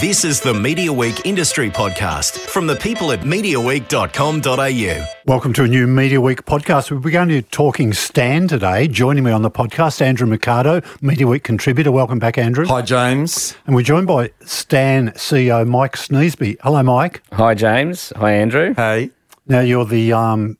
[0.00, 5.06] This is the Media Week Industry Podcast from the people at MediaWeek.com.au.
[5.24, 6.90] Welcome to a new Media Week podcast.
[6.90, 8.88] We're going to be talking Stan today.
[8.88, 11.92] Joining me on the podcast, Andrew Mercado, Media Week contributor.
[11.92, 12.66] Welcome back, Andrew.
[12.66, 13.56] Hi, James.
[13.64, 16.58] And we're joined by Stan CEO Mike Sneesby.
[16.62, 17.22] Hello, Mike.
[17.32, 18.12] Hi, James.
[18.16, 18.74] Hi, Andrew.
[18.74, 19.12] Hey.
[19.46, 20.58] Now, you're the um,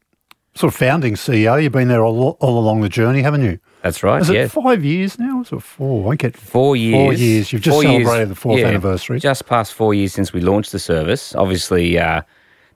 [0.55, 1.63] sort of founding CEO.
[1.63, 3.59] You've been there all, all along the journey, haven't you?
[3.87, 4.21] That's right.
[4.21, 4.45] Is yeah.
[4.45, 5.43] it five years now?
[5.43, 6.13] Is it four?
[6.13, 6.95] I get Four years.
[6.95, 7.53] Four years.
[7.53, 9.21] You've just Four years, celebrated the fourth yeah, anniversary.
[9.21, 11.37] Just past four years since we launched the service.
[11.37, 12.23] Obviously, uh,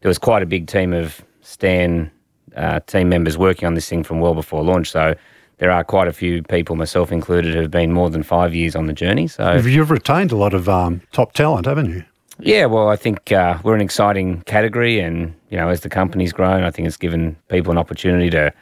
[0.01, 2.13] there was quite a big team of Stan
[2.57, 4.91] uh, team members working on this thing from well before launch.
[4.93, 5.17] So
[5.59, 8.77] there are quite a few people, myself included, who have been more than five years
[8.77, 9.27] on the journey.
[9.27, 12.05] So You've, you've retained a lot of um, top talent, haven't you?
[12.39, 16.33] Yeah, well, I think uh, we're an exciting category, and you know, as the company's
[16.33, 18.53] grown, I think it's given people an opportunity to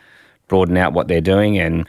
[0.49, 1.59] broaden out what they're doing.
[1.59, 1.87] And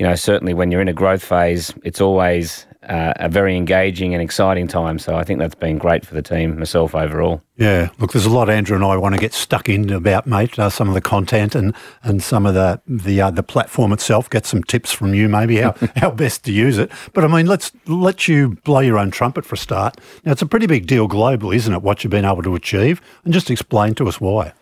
[0.00, 4.14] you know, certainly when you're in a growth phase, it's always uh, a very engaging
[4.14, 4.98] and exciting time.
[4.98, 7.42] So I think that's been great for the team, myself overall.
[7.58, 10.58] Yeah, look, there's a lot Andrew and I want to get stuck in about, mate.
[10.58, 14.30] Uh, some of the content and, and some of the the uh, the platform itself.
[14.30, 16.90] Get some tips from you, maybe how, how best to use it.
[17.12, 20.00] But I mean, let's let you blow your own trumpet for a start.
[20.24, 21.82] Now, it's a pretty big deal globally, isn't it?
[21.82, 24.54] What you've been able to achieve, and just explain to us why.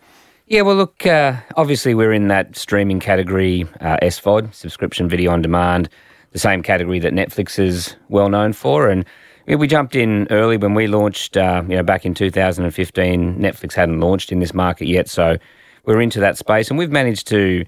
[0.49, 5.43] Yeah, well, look, uh, obviously we're in that streaming category, uh, SVOD, subscription video on
[5.43, 5.89] demand,
[6.31, 8.89] the same category that Netflix is well known for.
[8.89, 9.05] And
[9.45, 13.37] we jumped in early when we launched, uh, you know, back in 2015.
[13.37, 15.37] Netflix hadn't launched in this market yet, so
[15.85, 17.63] we're into that space, and we've managed to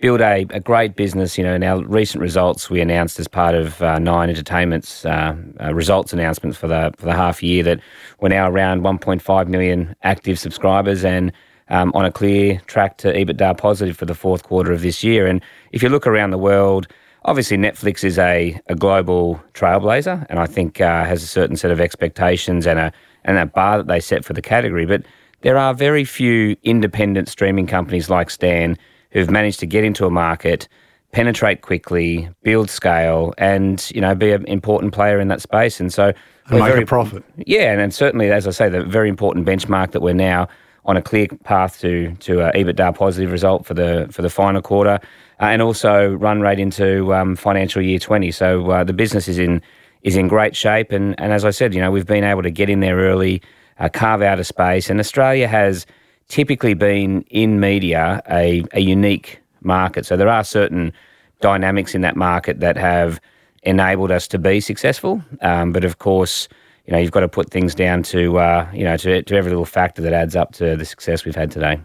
[0.00, 1.38] build a, a great business.
[1.38, 5.34] You know, in our recent results, we announced as part of uh, Nine Entertainment's uh,
[5.58, 7.80] uh, results announcements for the for the half year that
[8.20, 11.32] we're now around 1.5 million active subscribers and
[11.68, 15.26] um, on a clear track to EBITDA positive for the fourth quarter of this year.
[15.26, 16.86] And if you look around the world,
[17.24, 21.70] obviously Netflix is a, a global trailblazer, and I think uh, has a certain set
[21.70, 22.92] of expectations and a
[23.24, 24.86] and a bar that they set for the category.
[24.86, 25.02] But
[25.40, 28.78] there are very few independent streaming companies like Stan
[29.10, 30.68] who've managed to get into a market,
[31.12, 35.80] penetrate quickly, build scale, and you know be an important player in that space.
[35.80, 36.12] And so
[36.48, 37.24] And make very- a profit.
[37.44, 40.46] yeah, and, and certainly, as I say, the very important benchmark that we're now
[40.86, 44.62] on a clear path to to a EBITDA positive result for the for the final
[44.62, 44.98] quarter,
[45.40, 48.30] uh, and also run rate into um, financial year twenty.
[48.30, 49.60] So uh, the business is in
[50.02, 52.50] is in great shape, and and as I said, you know, we've been able to
[52.50, 53.42] get in there early,
[53.78, 55.86] uh, carve out a space, and Australia has
[56.28, 60.06] typically been in media a, a unique market.
[60.06, 60.92] So there are certain
[61.40, 63.20] dynamics in that market that have
[63.62, 66.48] enabled us to be successful, um, but of course
[66.86, 69.50] you know, you've got to put things down to, uh, you know, to, to every
[69.50, 71.80] little factor that adds up to the success we've had today.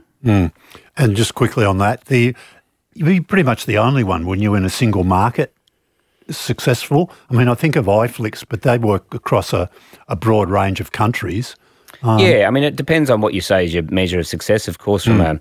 [0.98, 2.36] And just quickly on that, the
[2.94, 5.54] you're pretty much the only one when you're in a single market
[6.30, 7.12] successful.
[7.30, 9.70] I mean, I think of iFlix, but they work across a,
[10.08, 11.56] a broad range of countries.
[12.04, 14.68] yeah, I mean, it depends on what you say is your measure of success.
[14.68, 15.40] Of course, from a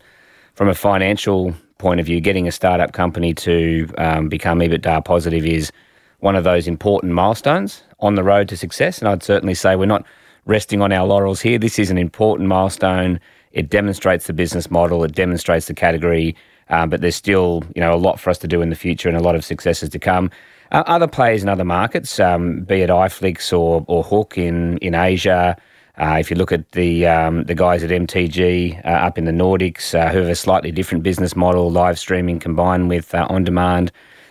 [0.54, 5.44] from a financial point of view, getting a startup company to um, become EBITDA positive
[5.44, 5.70] is
[6.18, 8.98] one of those important milestones on the road to success.
[8.98, 10.04] And I'd certainly say we're not
[10.46, 11.58] resting on our laurels here.
[11.58, 13.20] This is an important milestone.
[13.52, 15.04] It demonstrates the business model.
[15.04, 16.36] It demonstrates the category.
[16.68, 19.08] Um, but there's still, you know, a lot for us to do in the future
[19.08, 20.30] and a lot of successes to come.
[20.72, 24.94] Uh, other players in other markets, um, be it iFlix or or HOOQ in in
[24.94, 25.56] Asia.
[25.98, 29.32] Uh, if you look at the um, the guys at MTG uh, up in the
[29.32, 33.42] Nordics, uh, who have a slightly different business model, live streaming combined with uh, on
[33.42, 33.90] demand,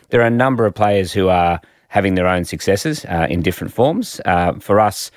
[0.09, 1.59] there are a number of players who are
[1.89, 4.21] having their own successes uh, in different forms.
[4.25, 5.11] Uh, for us,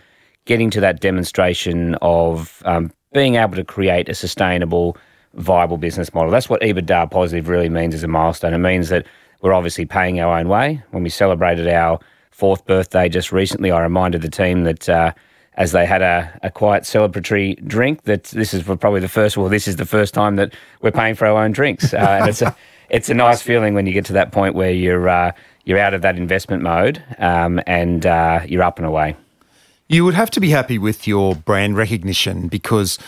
[0.46, 4.96] getting to that demonstration of um, being able to create a sustainable,
[5.34, 6.30] viable business model.
[6.30, 8.54] That's what EBITDA positive really means as a milestone.
[8.54, 9.06] It means that
[9.42, 10.82] we're obviously paying our own way.
[10.90, 12.00] When we celebrated our
[12.30, 14.88] fourth birthday just recently, I reminded the team that.
[14.88, 15.12] Uh,
[15.54, 19.36] as they had a, a quiet celebratory drink, that this is probably the first.
[19.36, 22.28] Well, this is the first time that we're paying for our own drinks, uh, and
[22.30, 22.56] it's a
[22.88, 25.32] it's a nice feeling when you get to that point where you're uh,
[25.64, 29.16] you're out of that investment mode um, and uh, you're up and away.
[29.88, 32.98] You would have to be happy with your brand recognition because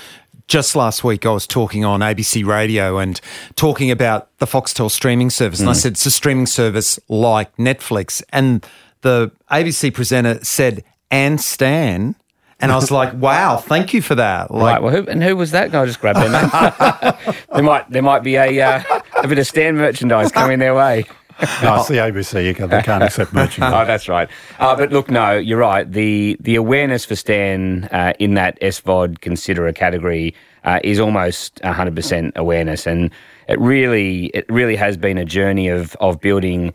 [0.49, 3.21] just last week I was talking on ABC Radio and
[3.57, 5.61] talking about the Foxtel streaming service.
[5.61, 8.23] And I said it's a streaming service like Netflix.
[8.31, 8.67] And
[9.01, 12.15] the ABC presenter said, and Stan.
[12.61, 14.51] And I was like, wow, thank you for that.
[14.51, 14.83] Like, Right.
[14.83, 15.71] Well, who, and who was that?
[15.71, 17.35] Can I just grab their name?
[17.55, 18.83] there might there might be a uh,
[19.23, 21.05] a bit of Stan merchandise coming their way.
[21.63, 22.45] No, it's the ABC.
[22.45, 23.73] You can, they can't accept merchandise.
[23.75, 24.29] Oh, that's right.
[24.59, 25.91] Uh, but look, no, you're right.
[25.91, 30.35] The the awareness for Stan uh, in that SVOD consider a category
[30.65, 33.11] uh, is almost 100% awareness, and
[33.49, 36.73] it really it really has been a journey of of building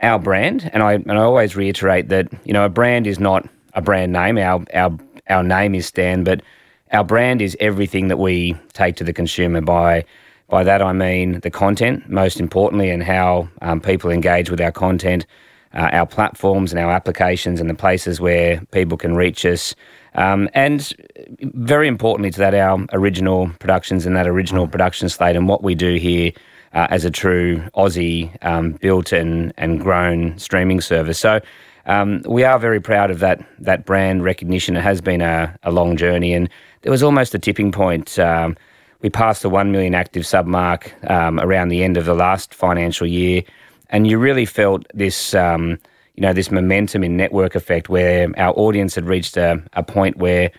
[0.00, 0.70] our brand.
[0.72, 4.12] And I and I always reiterate that you know a brand is not a brand
[4.12, 4.36] name.
[4.38, 4.96] Our our
[5.28, 6.42] our name is Stan, but
[6.92, 9.60] our brand is everything that we take to the consumer.
[9.62, 10.04] By
[10.52, 14.70] by that I mean the content, most importantly, and how um, people engage with our
[14.70, 15.24] content,
[15.72, 19.74] uh, our platforms and our applications, and the places where people can reach us.
[20.14, 20.92] Um, and
[21.40, 25.74] very importantly to that, our original productions and that original production slate and what we
[25.74, 26.32] do here
[26.74, 31.18] uh, as a true Aussie um, built and, and grown streaming service.
[31.18, 31.40] So
[31.86, 34.76] um, we are very proud of that that brand recognition.
[34.76, 36.50] It has been a, a long journey, and
[36.82, 38.18] there was almost a tipping point.
[38.18, 38.54] Um,
[39.02, 42.54] we passed the one million active sub mark um, around the end of the last
[42.54, 43.42] financial year,
[43.90, 45.34] and you really felt this.
[45.34, 45.78] Um,
[46.14, 50.18] you know this momentum in network effect, where our audience had reached a, a point
[50.18, 50.50] where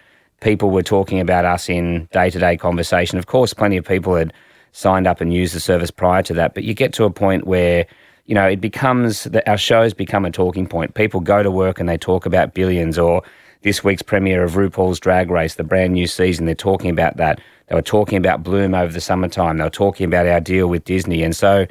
[0.42, 3.20] people were talking about us in day to day conversation.
[3.20, 4.34] Of course, plenty of people had
[4.72, 7.46] signed up and used the service prior to that, but you get to a point
[7.46, 7.86] where
[8.26, 10.94] you know, it becomes that our shows become a talking point.
[10.94, 13.22] People go to work and they talk about billions or
[13.64, 16.46] this week's premiere of RuPaul's Drag Race, the brand new season.
[16.46, 17.42] They're talking about that.
[17.68, 19.58] They were talking about Bloom over the summertime.
[19.58, 21.24] They were talking about our deal with Disney.
[21.24, 21.66] And so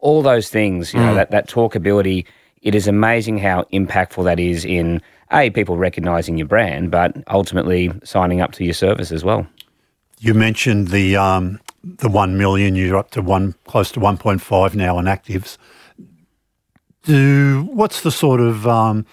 [0.00, 1.16] all those things, you know, mm.
[1.16, 2.24] that, that talkability,
[2.62, 5.00] it is amazing how impactful that is in
[5.32, 9.46] A, people recognizing your brand, but ultimately signing up to your service as well.
[10.20, 12.74] You mentioned the um, the one million.
[12.74, 15.56] You're up to one close to one point five now in actives
[17.08, 19.06] do what's the sort of um,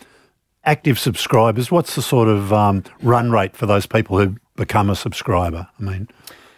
[0.66, 1.72] active subscribers?
[1.72, 5.68] What's the sort of um, run rate for those people who become a subscriber?
[5.80, 6.10] I mean.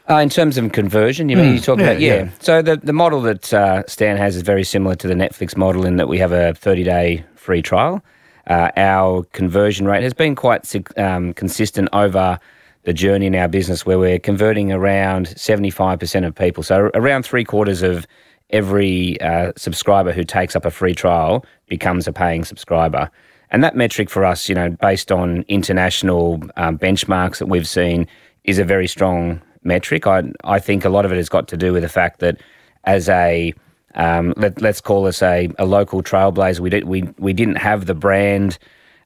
[0.09, 2.15] Uh, in terms of conversion, you mean you talk yeah, about yeah.
[2.15, 2.29] yeah.
[2.39, 5.85] So the the model that uh, Stan has is very similar to the Netflix model
[5.85, 8.01] in that we have a thirty day free trial.
[8.47, 12.39] Uh, our conversion rate has been quite um, consistent over
[12.83, 16.63] the journey in our business, where we're converting around seventy five percent of people.
[16.63, 18.07] So around three quarters of
[18.49, 23.11] every uh, subscriber who takes up a free trial becomes a paying subscriber.
[23.51, 28.07] And that metric for us, you know, based on international um, benchmarks that we've seen,
[28.45, 30.07] is a very strong metric.
[30.07, 32.41] I, I think a lot of it has got to do with the fact that
[32.85, 33.53] as a
[33.95, 37.85] um, let, us call us a, a local trailblazer, we, did, we, we didn't have
[37.85, 38.57] the brand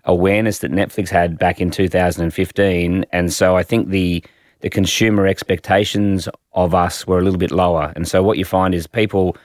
[0.05, 3.05] awareness that Netflix had back in 2015.
[3.11, 4.23] And so I think the
[4.61, 7.91] the consumer expectations of us were a little bit lower.
[7.95, 9.35] And so what you find is people,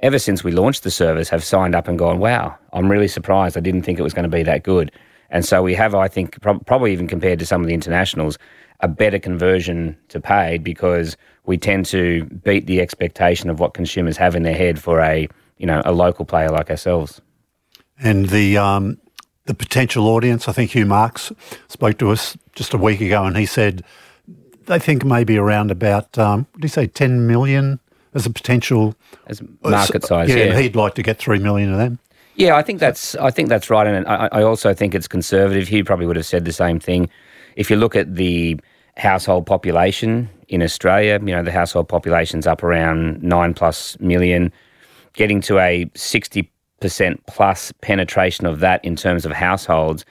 [0.00, 3.56] ever since we launched the service, have signed up and gone, wow, I'm really surprised.
[3.56, 4.90] I didn't think it was going to be that good.
[5.30, 8.38] And so we have, I think, pro- probably even compared to some of the internationals,
[8.82, 14.16] a better conversion to paid because we tend to beat the expectation of what consumers
[14.16, 17.20] have in their head for a, you know, a local player like ourselves.
[17.98, 18.98] And the um,
[19.46, 21.32] the potential audience, I think Hugh Marks
[21.68, 23.84] spoke to us just a week ago, and he said
[24.66, 27.80] they think maybe around about, um, what do you say, 10 million
[28.14, 28.94] as a potential
[29.26, 30.28] as market size.
[30.28, 30.58] Yeah, yeah.
[30.60, 31.98] he'd like to get 3 million of them.
[32.34, 35.68] Yeah, I think that's I think that's right, and I, I also think it's conservative.
[35.68, 37.10] Hugh probably would have said the same thing.
[37.56, 38.58] If you look at the
[38.96, 44.52] household population in Australia, you know the household population's up around nine plus million,
[45.14, 46.50] getting to a sixty
[46.80, 50.04] percent plus penetration of that in terms of households,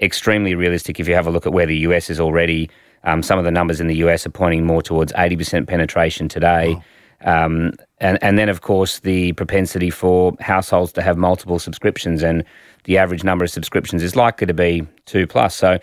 [0.00, 1.00] extremely realistic.
[1.00, 2.70] If you have a look at where the US is already,
[3.04, 6.74] um, some of the numbers in the US are pointing more towards 80% penetration today.
[6.74, 6.82] Wow.
[7.24, 12.44] Um, and, and then, of course, the propensity for households to have multiple subscriptions, and
[12.84, 15.54] the average number of subscriptions is likely to be two plus.
[15.56, 15.78] So,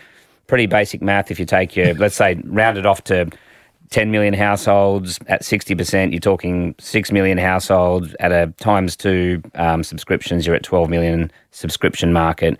[0.46, 1.30] pretty basic math.
[1.30, 3.30] If you take your, let's say, round it off to
[3.90, 9.82] 10 million households at 60%, you're talking 6 million households at a times two um,
[9.82, 12.58] subscriptions, you're at 12 million subscription market.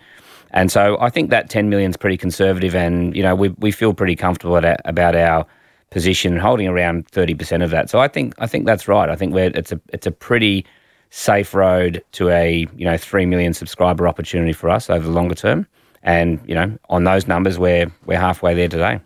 [0.51, 3.71] And so I think that 10 million is pretty conservative, and you know we we
[3.71, 5.45] feel pretty comfortable at, about our
[5.89, 7.89] position, holding around 30% of that.
[7.89, 9.09] So I think I think that's right.
[9.09, 10.65] I think we're, it's a it's a pretty
[11.09, 15.35] safe road to a you know three million subscriber opportunity for us over the longer
[15.35, 15.67] term.
[16.07, 19.01] And you know on those numbers, we're we're halfway there today.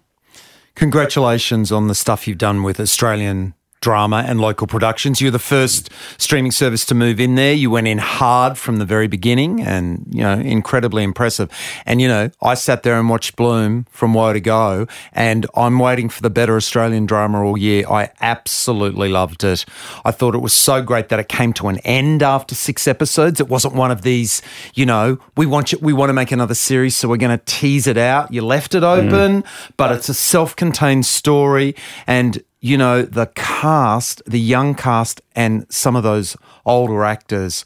[0.75, 5.19] Congratulations on the stuff you've done with Australian drama and local productions.
[5.19, 7.53] You're the first streaming service to move in there.
[7.53, 11.49] You went in hard from the very beginning and, you know, incredibly impressive.
[11.85, 15.79] And, you know, I sat there and watched Bloom from Woe to Go and I'm
[15.79, 17.83] waiting for the better Australian drama all year.
[17.89, 19.65] I absolutely loved it.
[20.05, 23.39] I thought it was so great that it came to an end after six episodes.
[23.39, 24.43] It wasn't one of these,
[24.75, 27.43] you know, we want you, we want to make another series, so we're going to
[27.45, 28.31] tease it out.
[28.31, 29.47] You left it open, mm.
[29.75, 35.95] but it's a self-contained story and you know, the cast, the young cast, and some
[35.95, 37.65] of those older actors.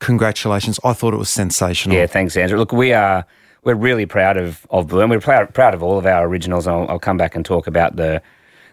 [0.00, 0.78] Congratulations!
[0.84, 1.96] I thought it was sensational.
[1.96, 2.58] Yeah, thanks, Andrew.
[2.58, 3.24] Look, we are
[3.62, 5.10] we're really proud of of Bloom.
[5.10, 6.66] We're proud proud of all of our originals.
[6.66, 8.20] I'll, I'll come back and talk about the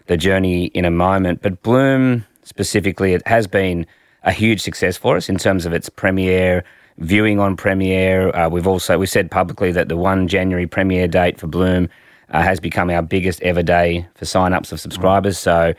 [0.06, 1.40] the journey in a moment.
[1.40, 3.86] But Bloom specifically, it has been
[4.24, 6.64] a huge success for us in terms of its premiere,
[6.98, 8.34] viewing on premiere.
[8.34, 11.88] Uh, we've also we said publicly that the one January premiere date for Bloom
[12.30, 15.38] uh, has become our biggest ever day for sign-ups of subscribers.
[15.38, 15.74] So,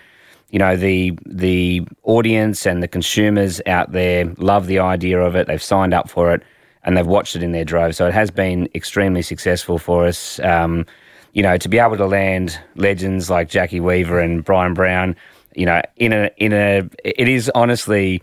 [0.51, 5.47] you know, the the audience and the consumers out there love the idea of it.
[5.47, 6.43] They've signed up for it
[6.83, 7.95] and they've watched it in their drove.
[7.95, 10.39] So it has been extremely successful for us.
[10.39, 10.85] Um,
[11.33, 15.15] you know, to be able to land legends like Jacki Weaver and Bryan Brown,
[15.55, 18.21] you know, in a in a it is honestly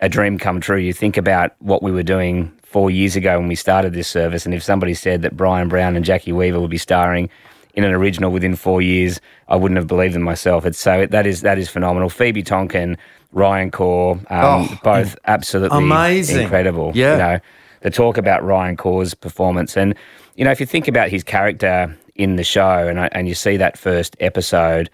[0.00, 0.78] a dream come true.
[0.78, 4.44] You think about what we were doing four years ago when we started this service,
[4.44, 7.30] and if somebody said that Bryan Brown and Jacki Weaver would be starring
[7.74, 10.64] in an original within four years, I wouldn't have believed them myself.
[10.66, 12.08] It's so that is that is phenomenal.
[12.08, 12.96] Phoebe Tonkin,
[13.32, 16.42] Ryan Corr, um, Oh, both absolutely amazing.
[16.42, 16.92] incredible.
[16.94, 17.12] Yeah.
[17.12, 17.38] you know,
[17.82, 19.94] the talk about Ryan Corr's performance, and
[20.36, 23.34] you know, if you think about his character in the show, and I, and you
[23.34, 24.90] see that first episode.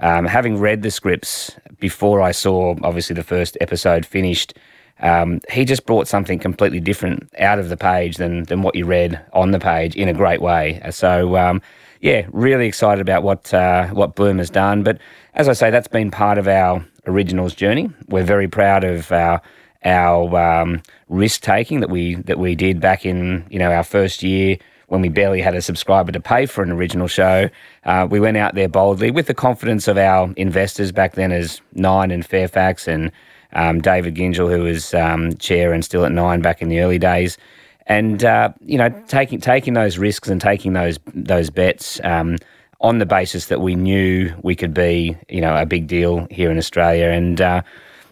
[0.00, 4.52] Um, having read the scripts before I saw, obviously, the first episode finished,
[5.00, 8.84] um, he just brought something completely different out of the page than, than what you
[8.84, 10.80] read on the page in a great way.
[10.90, 11.62] So, um,
[12.02, 14.82] yeah, really excited about what uh, what Bloom has done.
[14.82, 14.98] But
[15.34, 17.90] as I say, that's been part of our originals journey.
[18.08, 19.40] We're very proud of our
[19.84, 24.22] our um, risk taking that we that we did back in you know our first
[24.24, 27.48] year when we barely had a subscriber to pay for an original show.
[27.84, 31.60] Uh, we went out there boldly with the confidence of our investors back then as
[31.72, 33.12] Nine and Fairfax and
[33.52, 36.98] um, David Gyngell, who was um, chair and still at Nine back in the early
[36.98, 37.38] days.
[37.86, 42.36] And uh, you know, taking taking those risks and taking those those bets um,
[42.80, 46.50] on the basis that we knew we could be, you know, a big deal here
[46.50, 47.06] in Australia.
[47.06, 47.62] And uh,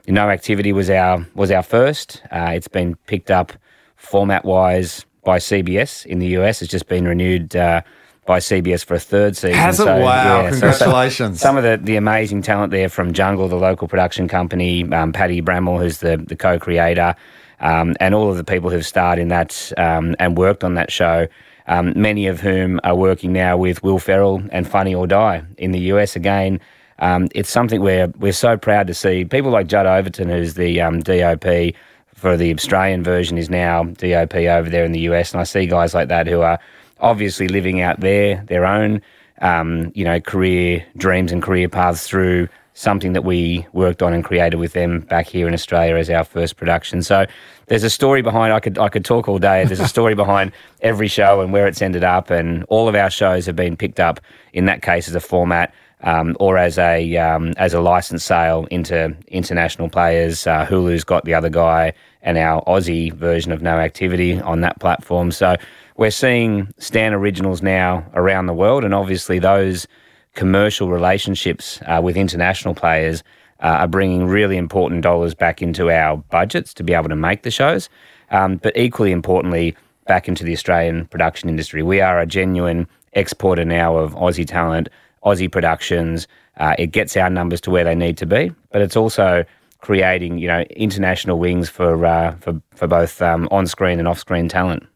[0.09, 2.23] no activity was our was our first.
[2.31, 3.53] Uh, it's been picked up
[3.97, 6.63] format wise by CBS in the US.
[6.63, 7.83] It's just been renewed uh,
[8.27, 9.57] by CBS for a third season.
[9.59, 9.85] Has it?
[9.87, 11.41] Wow, so- congratulations.
[11.41, 15.43] some of the, the amazing talent there from Jungle, the local production company, um, Paddy
[15.43, 17.15] Brammall, who's the, the co creator,
[17.61, 20.91] um, and all of the people who've starred in that um, and worked on that
[20.91, 21.27] show.
[21.67, 25.71] Um, many of whom are working now with Will Ferrell and Funny or Die in
[25.71, 26.61] the US again.
[26.99, 30.81] Um, it's something where we're so proud to see people like Judd Overton, who's the
[30.81, 31.75] um, DOP
[32.15, 35.67] for the Australian version, is now DOP over there in the US, and I see
[35.67, 36.59] guys like that who are
[37.01, 39.01] obviously living out their their own
[39.41, 42.49] um, you know career dreams and career paths through
[42.81, 46.25] something that we worked on and created with them back here in Australia as our
[46.25, 47.03] first production.
[47.03, 47.27] So
[47.67, 48.55] there's a story behind.
[48.55, 49.65] I could I could talk all day.
[49.67, 53.11] There's a story behind every show and where it's ended up, and all of our
[53.11, 54.19] shows have been picked up
[54.55, 55.75] in that case as a format.
[56.03, 60.47] Um, or as a um, as a license sale into international players.
[60.47, 64.81] Uh, Hulu's got the other guy, and our Aussie version of No Activity on that
[64.81, 65.31] platform.
[65.31, 65.57] So
[65.99, 69.87] we're seeing Stan originals now around the world, and obviously those
[70.35, 73.23] commercial relationships uh, with international players
[73.63, 77.43] uh, are bringing really important dollars back into our budgets to be able to make
[77.43, 77.89] the shows.
[78.31, 81.83] Um, but equally importantly, back into the Australian production industry.
[81.83, 84.89] We are a genuine exporter now of Aussie talent,
[85.25, 86.27] Aussie productions.
[86.57, 89.45] Uh, it gets our numbers to where they need to be, but it's also
[89.79, 94.19] creating, you know, international wings for uh, for for both um, on screen and off
[94.19, 94.87] screen talent.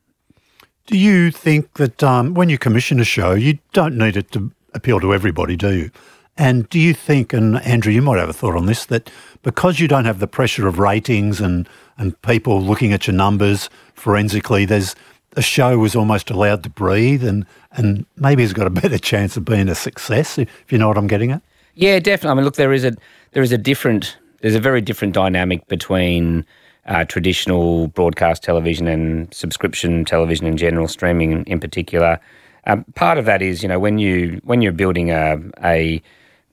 [0.86, 4.50] Do you think that um, when you commission a show, you don't need it to
[4.74, 5.90] appeal to everybody, do you?
[6.36, 9.10] And do you think, and Andrew, you might have a thought on this, that
[9.42, 13.70] because you don't have the pressure of ratings and, and people looking at your numbers
[13.94, 14.96] forensically, there's
[15.36, 19.36] a show was almost allowed to breathe and, and maybe has got a better chance
[19.36, 21.42] of being a success, if you know what I'm getting at?
[21.74, 22.30] Yeah, definitely.
[22.30, 22.92] I mean, look, there is a
[23.32, 26.44] there is a different there's a very different dynamic between
[26.86, 32.20] uh, traditional broadcast television and subscription television in general, streaming in, in particular.
[32.66, 36.02] Um, part of that is, you know, when you when you're building a a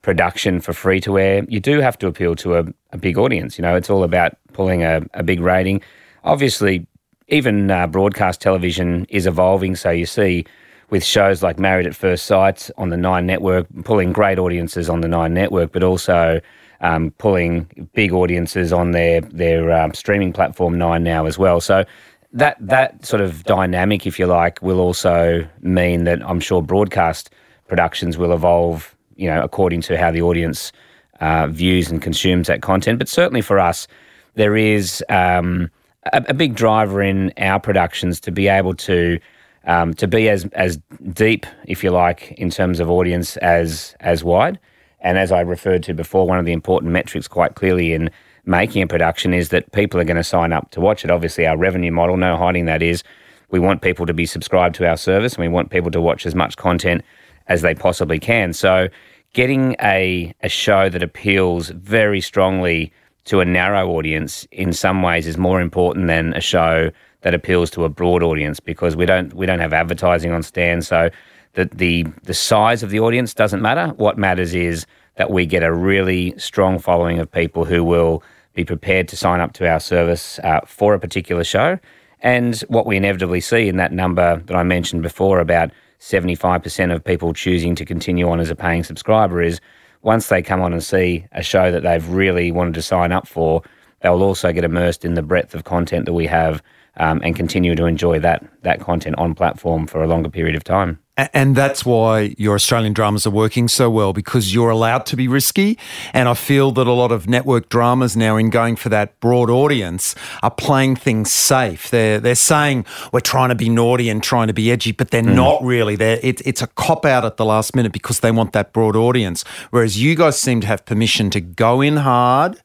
[0.02, 3.56] production for free to air, you do have to appeal to a, a big audience.
[3.56, 5.80] You know, it's all about pulling a, a big rating.
[6.24, 6.86] Obviously,
[7.28, 9.76] even uh, broadcast television is evolving.
[9.76, 10.44] So you see
[10.90, 15.00] with shows like Married at First Sight on the Nine Network, pulling great audiences on
[15.00, 16.40] the Nine Network, but also
[16.82, 21.60] um, pulling big audiences on their their um, streaming platform Nine now as well.
[21.60, 21.84] So
[22.32, 27.30] that that sort of dynamic, if you like, will also mean that I'm sure broadcast
[27.68, 30.72] productions will evolve, you know, according to how the audience
[31.20, 32.98] uh, views and consumes that content.
[32.98, 33.86] But certainly for us,
[34.34, 35.70] there is um,
[36.12, 39.18] a, a big driver in our productions to be able to
[39.64, 40.78] um, to be as as
[41.12, 44.58] deep, if you like, in terms of audience as as wide.
[45.00, 48.10] And as I referred to before, one of the important metrics, quite clearly, in
[48.44, 51.10] making a production is that people are going to sign up to watch it.
[51.10, 53.02] Obviously, our revenue model, no hiding that, is
[53.50, 56.26] we want people to be subscribed to our service, and we want people to watch
[56.26, 57.02] as much content
[57.48, 58.52] as they possibly can.
[58.52, 58.88] So,
[59.32, 62.92] getting a a show that appeals very strongly
[63.24, 67.70] to a narrow audience in some ways is more important than a show that appeals
[67.70, 71.08] to a broad audience because we don't we don't have advertising on Stan so
[71.54, 73.88] the, the the size of the audience doesn't matter.
[73.96, 78.22] What matters is that we get a really strong following of people who will
[78.54, 81.78] be prepared to sign up to our service uh, for a particular show.
[82.20, 87.04] And what we inevitably see in that number that I mentioned before, about 75% of
[87.04, 89.60] people choosing to continue on as a paying subscriber, is
[90.02, 93.26] once they come on and see a show that they've really wanted to sign up
[93.26, 93.62] for,
[94.00, 96.62] they'll also get immersed in the breadth of content that we have
[96.96, 100.64] um, and continue to enjoy that that content on platform for a longer period of
[100.64, 100.98] time.
[101.18, 105.28] And that's why your Australian dramas are working so well because you're allowed to be
[105.28, 105.78] risky.
[106.14, 109.50] And I feel that a lot of network dramas now, in going for that broad
[109.50, 111.90] audience, are playing things safe.
[111.90, 115.22] They're they're saying we're trying to be naughty and trying to be edgy, but they're
[115.22, 115.34] mm.
[115.34, 115.96] not really.
[115.96, 118.96] They're, it, it's a cop out at the last minute because they want that broad
[118.96, 119.44] audience.
[119.68, 122.62] Whereas you guys seem to have permission to go in hard,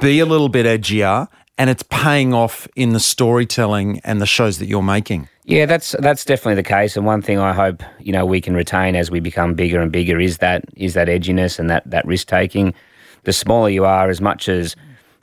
[0.00, 4.58] be a little bit edgier, and it's paying off in the storytelling and the shows
[4.58, 5.28] that you're making.
[5.46, 6.96] Yeah, that's that's definitely the case.
[6.96, 9.92] And one thing I hope you know we can retain as we become bigger and
[9.92, 12.74] bigger is that is that edginess and that that risk taking.
[13.22, 14.74] The smaller you are, as much as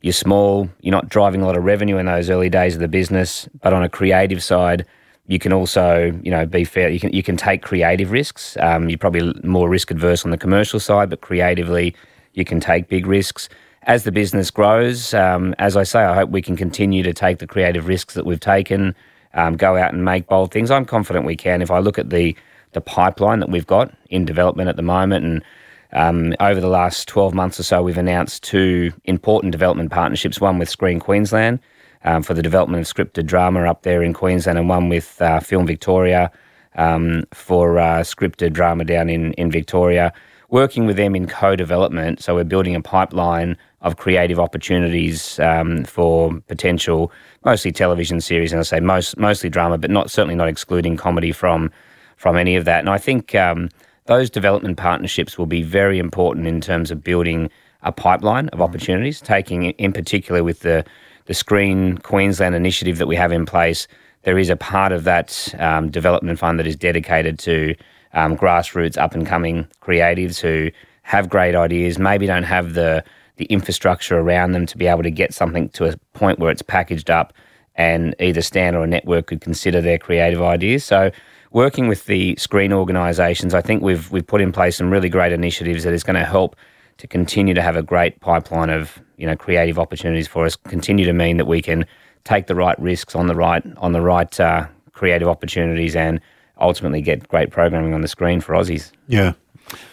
[0.01, 2.87] you're small, you're not driving a lot of revenue in those early days of the
[2.87, 3.49] business.
[3.61, 4.85] But on a creative side,
[5.27, 6.87] you can also you know be fair.
[6.87, 8.55] You can you can take creative risks.
[8.61, 11.93] Um, you're probably more risk adverse on the commercial side, but creatively
[12.33, 13.49] you can take big risks.
[13.87, 17.39] As the business grows, um, as I say, I hope we can continue to take
[17.39, 18.95] the creative risks that we've taken
[19.33, 20.71] um, go out and make bold things.
[20.71, 21.61] I'm confident we can.
[21.61, 22.35] If I look at the
[22.73, 25.43] the pipeline that we've got in development at the moment, and
[25.91, 30.41] um, over the last 12 months or so, we've announced two important development partnerships.
[30.41, 31.59] One with Screen Queensland
[32.03, 35.39] um, for the development of scripted drama up there in Queensland, and one with uh,
[35.39, 36.31] Film Victoria
[36.75, 40.13] um, for uh, scripted drama down in in Victoria.
[40.53, 46.39] Working with them in co-development, so we're building a pipeline of creative opportunities um, for
[46.41, 47.11] potential,
[47.43, 51.31] mostly television series, and I say most mostly drama, but not certainly not excluding comedy
[51.31, 51.71] from
[52.17, 52.81] from any of that.
[52.81, 53.69] And I think um,
[54.05, 57.49] those development partnerships will be very important in terms of building
[57.81, 59.21] a pipeline of opportunities.
[59.21, 60.85] Taking in particular with the
[61.25, 63.87] the Screen Queensland initiative that we have in place,
[64.21, 67.73] there is a part of that um, development fund that is dedicated to
[68.13, 70.71] um, grassroots up and coming creatives who
[71.03, 73.03] have great ideas, maybe don't have the
[73.37, 76.61] the infrastructure around them to be able to get something to a point where it's
[76.61, 77.33] packaged up
[77.75, 80.83] and either Stan or a network could consider their creative ideas.
[80.83, 81.09] So
[81.51, 85.31] working with the screen organisations, I think we've we've put in place some really great
[85.31, 86.55] initiatives that is going to help
[86.97, 90.55] to continue to have a great pipeline of you know creative opportunities for us.
[90.55, 91.85] Continue to mean that we can
[92.23, 96.21] take the right risks on the right on the right uh, creative opportunities and
[96.63, 98.91] ultimately get great programming on the screen for Aussies.
[99.07, 99.33] Yeah,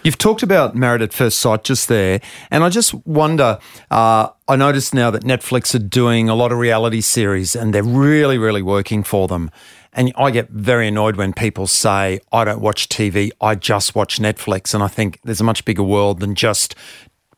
[0.02, 3.58] You've talked about Married at First Sight just there, and I just wonder.
[3.90, 7.82] Uh, I noticed now that Netflix are doing a lot of reality series, and they're
[7.82, 9.50] really, really working for them.
[9.92, 14.18] And I get very annoyed when people say, I don't watch TV, I just watch
[14.20, 14.72] Netflix.
[14.72, 16.76] And I think there's a much bigger world than just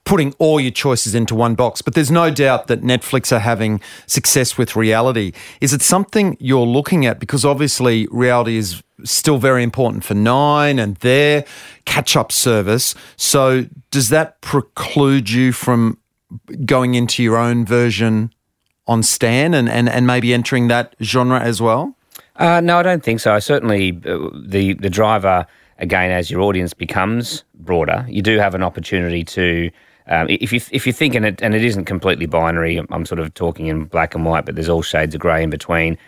[0.05, 1.81] putting all your choices into one box.
[1.81, 5.33] But there's no doubt that Netflix are having success with reality.
[5.61, 7.21] Is it something you're looking at?
[7.21, 11.45] Because obviously, reality is still very important for Nine and their
[11.85, 12.95] catch up service.
[13.17, 15.99] So, does that preclude you from
[16.65, 18.33] going into your own version
[18.87, 21.97] on Stan and, and, and maybe entering that genre as well?
[22.37, 23.39] Uh, no, I don't think so.
[23.39, 25.47] Certainly, uh, the the driver
[25.79, 29.71] again, as your audience becomes broader, you do have an opportunity to.
[30.07, 33.19] Um, if you if you think and it and it isn't completely binary, I'm sort
[33.21, 35.99] of talking in black and white, but there's all shades of grey in between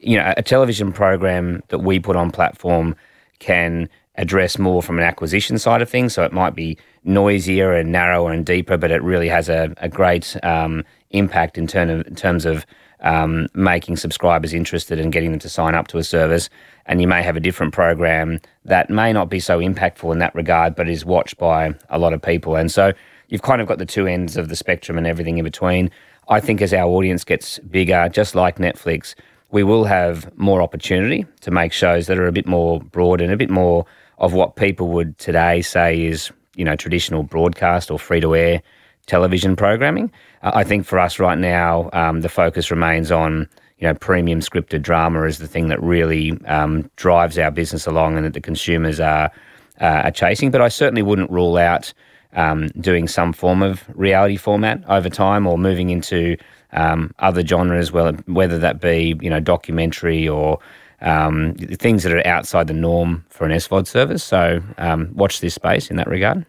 [0.00, 2.96] you know, a television program that we put on platform
[3.38, 6.14] can address more from an acquisition side of things.
[6.14, 9.88] So it might be noisier and narrower and deeper, but it really has a, a
[9.88, 12.66] great um, impact in, of, in terms of
[13.00, 16.50] um, making subscribers interested and getting them to sign up to a service.
[16.84, 20.34] And you may have a different program that may not be so impactful in that
[20.34, 22.56] regard, but is watched by a lot of people.
[22.56, 22.92] And so
[23.30, 25.90] you've kind of got the two ends of the spectrum and everything in between.
[26.28, 29.14] I think as our audience gets bigger, just like Netflix,
[29.50, 33.32] we will have more opportunity to make shows that are a bit more broad and
[33.32, 33.86] a bit more
[34.18, 38.62] of what people would today say is, you know, traditional broadcast or free to air
[39.06, 40.12] television programming.
[40.42, 44.40] Uh, I think for us right now, um, the focus remains on, you know, premium
[44.40, 48.40] scripted drama is the thing that really um, drives our business along and that the
[48.40, 49.32] consumers are,
[49.80, 50.50] uh, are chasing.
[50.50, 51.92] But I certainly wouldn't rule out
[52.34, 56.36] um, doing some form of reality format over time or moving into
[56.72, 60.58] um, other genres, whether that be you know documentary or
[61.00, 64.22] um, things that are outside the norm for an SVOD service.
[64.22, 66.44] So um, watch this space in that regard.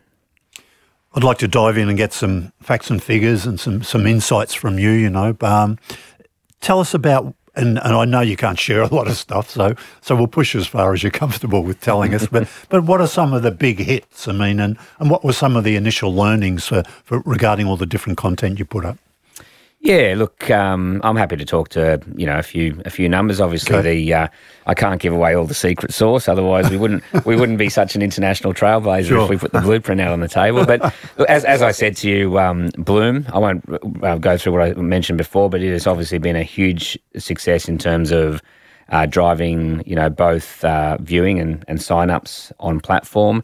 [1.13, 4.53] I'd like to dive in and get some facts and figures and some some insights
[4.53, 4.91] from you.
[4.91, 5.77] You know, um,
[6.61, 9.75] tell us about and, and I know you can't share a lot of stuff, so
[10.01, 12.25] so we'll push as far as you're comfortable with telling us.
[12.27, 14.27] But but what are some of the big hits?
[14.27, 17.77] I mean, and, and what were some of the initial learnings for, for regarding all
[17.77, 18.97] the different content you put up?
[19.83, 23.41] Yeah, look, um, I'm happy to talk to you know a few a few numbers.
[23.41, 23.95] Obviously, okay.
[23.95, 24.27] the uh,
[24.67, 27.95] I can't give away all the secret sauce, otherwise we wouldn't we wouldn't be such
[27.95, 29.23] an international trailblazer sure.
[29.23, 30.67] if we put the blueprint out on the table.
[30.67, 30.93] But
[31.27, 33.65] as as I said to you, um, Bloom, I won't
[34.03, 37.67] uh, go through what I mentioned before, but it has obviously been a huge success
[37.67, 38.39] in terms of
[38.89, 43.43] uh, driving you know both uh, viewing and and sign-ups on platform.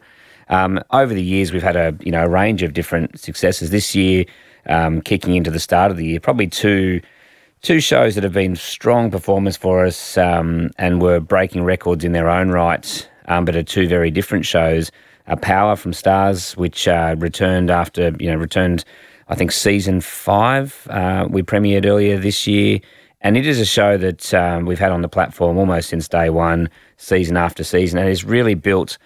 [0.50, 3.70] Um, over the years, we've had a you know a range of different successes.
[3.70, 4.24] This year
[4.68, 6.20] um, kicking into the start of the year.
[6.20, 7.00] Probably two
[7.62, 12.12] two shows that have been strong performers for us um, and were breaking records in
[12.12, 14.92] their own right, um, but are two very different shows.
[15.26, 18.84] Uh, Power from Starz, which uh, returned after you know returned,
[19.28, 20.86] I think season five.
[20.88, 22.80] Uh, we premiered earlier this year,
[23.20, 26.30] and it is a show that um, we've had on the platform almost since day
[26.30, 28.96] one, season after season, and has really built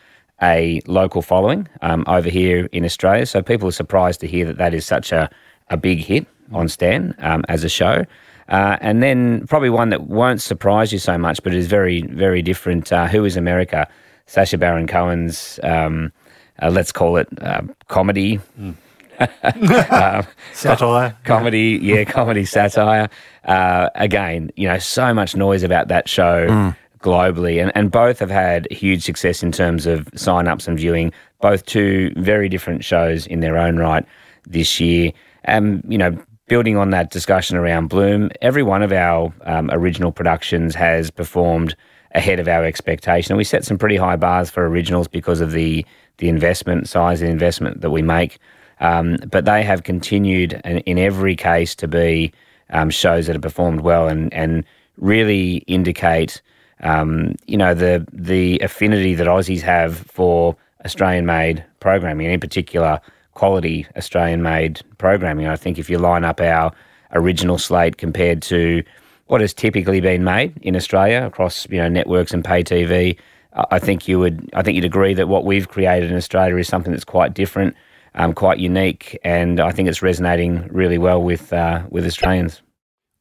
[0.43, 3.27] a local following um, over here in Australia.
[3.27, 5.31] So people are surprised to hear that that is such a
[5.73, 8.05] a big hit on Stan um, as a show.
[8.49, 12.43] Uh, and then probably one that won't surprise you so much, but is very, very
[12.43, 12.93] different.
[12.93, 13.89] Uh, Who is America?
[14.27, 16.13] Sacha Baron Cohen's, um,
[16.61, 18.39] uh, let's call it uh, comedy.
[18.61, 18.75] Mm.
[20.53, 21.17] satire.
[21.25, 23.09] comedy, yeah, comedy satire.
[23.45, 26.47] Uh, again, you know, so much noise about that show.
[26.47, 30.79] Mm globally, and, and both have had huge success in terms of sign ups and
[30.79, 31.13] viewing.
[31.41, 34.07] Both two very different shows in their own right
[34.47, 35.13] this year.
[35.47, 36.17] Um, you know,
[36.49, 41.75] building on that discussion around Bloom, every one of our um, original productions has performed
[42.15, 43.33] ahead of our expectation.
[43.33, 45.85] And we set some pretty high bars for originals because of the
[46.19, 48.39] the investment size and investment that we make.
[48.81, 52.33] Um, but they have continued in, in every case to be
[52.71, 54.65] um, shows that have performed well and and
[54.99, 56.43] really indicate
[56.83, 62.41] um, you know the the affinity that Aussies have for Australian made programming, and in
[62.41, 63.01] particular
[63.35, 65.47] quality Australian made programming.
[65.47, 66.73] I think if you line up our
[67.13, 68.83] original slate compared to
[69.27, 73.19] what has typically been made in Australia across you know networks and pay TV,
[73.55, 76.69] I think you would I think you'd agree that what we've created in Australia is
[76.69, 77.77] something that's quite different,
[78.15, 82.63] um, quite unique, and I think it's resonating really well with uh, with Australians.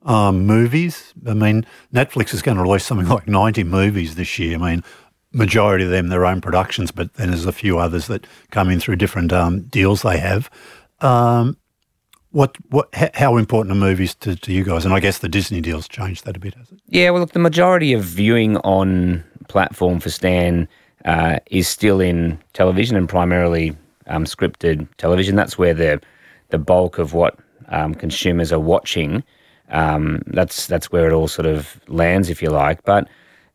[0.04, 1.14] Um, movies.
[1.28, 4.56] I mean, Netflix is going to release something like ninety movies this year.
[4.56, 4.84] I mean,
[5.34, 8.80] majority of them their own productions, but then there's a few others that come in
[8.80, 10.50] through different um, deals they have.
[11.00, 11.58] Um,
[12.32, 14.86] what what how important are movies to, to you guys?
[14.86, 16.80] And I guess the Disney deals changed that a bit, has it?
[16.88, 20.68] Yeah, well, look, the majority of viewing on platform for Stan
[21.06, 23.76] uh, is still in television and primarily
[24.08, 25.36] um, scripted television.
[25.36, 26.02] That's where the
[26.50, 27.38] the bulk of what
[27.70, 29.24] um, consumers are watching.
[29.70, 32.84] Um, that's that's where it all sort of lands, if you like.
[32.84, 33.08] But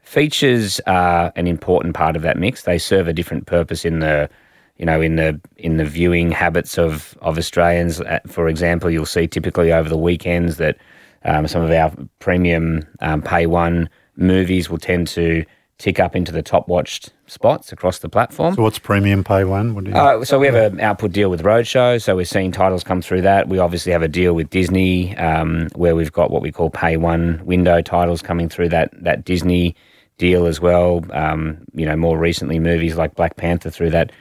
[0.06, 2.62] Features are an important part of that mix.
[2.62, 4.30] They serve a different purpose in the
[4.78, 8.00] you know, in the in the viewing habits of of Australians.
[8.00, 10.76] Uh, for example, you'll see typically over the weekends that
[11.24, 15.44] um, some of our premium um, pay one movies will tend to
[15.78, 18.54] tick up into the top watched spots across the platform.
[18.54, 19.74] So what's premium pay one?
[19.74, 23.02] What uh, so we have an output deal with Roadshow, so we're seeing titles come
[23.02, 23.48] through that.
[23.48, 26.96] We obviously have a deal with Disney um, where we've got what we call pay
[26.96, 29.74] one window titles coming through that that Disney
[30.18, 31.04] deal as well.
[31.12, 34.12] Um, you know, more recently, movies like Black Panther through that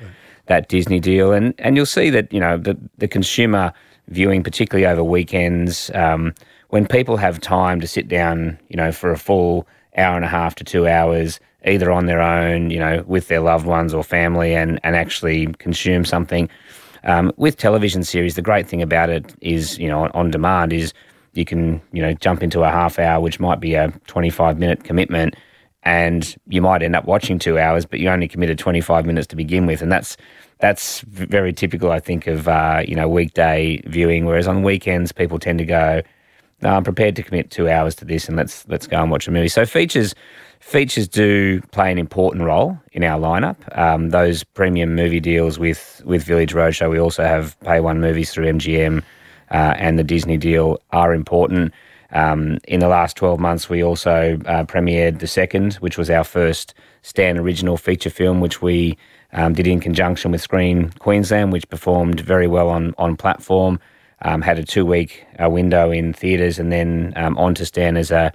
[0.48, 3.74] that Disney deal, and and you'll see that you know the the consumer
[4.08, 6.34] viewing, particularly over weekends, um,
[6.70, 10.28] when people have time to sit down, you know, for a full hour and a
[10.28, 14.04] half to two hours, either on their own, you know, with their loved ones or
[14.04, 16.50] family, and and actually consume something.
[17.04, 20.74] Um, with television series, the great thing about it is, you know, on, on demand
[20.74, 20.92] is
[21.34, 24.84] you can, you know, jump into a half hour, which might be a 25 minute
[24.84, 25.36] commitment,
[25.86, 29.36] and you might end up watching two hours, but you only committed 25 minutes to
[29.36, 30.18] begin with, and that's
[30.60, 34.26] that's very typical, I think, of uh, you know weekday viewing.
[34.26, 36.02] Whereas on weekends, people tend to go,
[36.62, 39.28] no, "I'm prepared to commit two hours to this, and let's let's go and watch
[39.28, 40.16] a movie." So features
[40.60, 43.56] features do play an important role in our lineup.
[43.78, 48.32] Um, those premium movie deals with with Village Roadshow, we also have pay one movies
[48.32, 49.04] through MGM,
[49.52, 51.74] uh, and the Disney deal are important.
[52.16, 56.24] Um, in the last 12 months, we also uh, premiered The Second, which was our
[56.24, 58.98] first Stan original feature film, which we
[59.34, 63.82] um, did in conjunction with Screen Queensland, which performed very well on, on platform.
[64.22, 67.98] Um, had a two week uh, window in theatres and then um, on to Stan
[67.98, 68.32] as a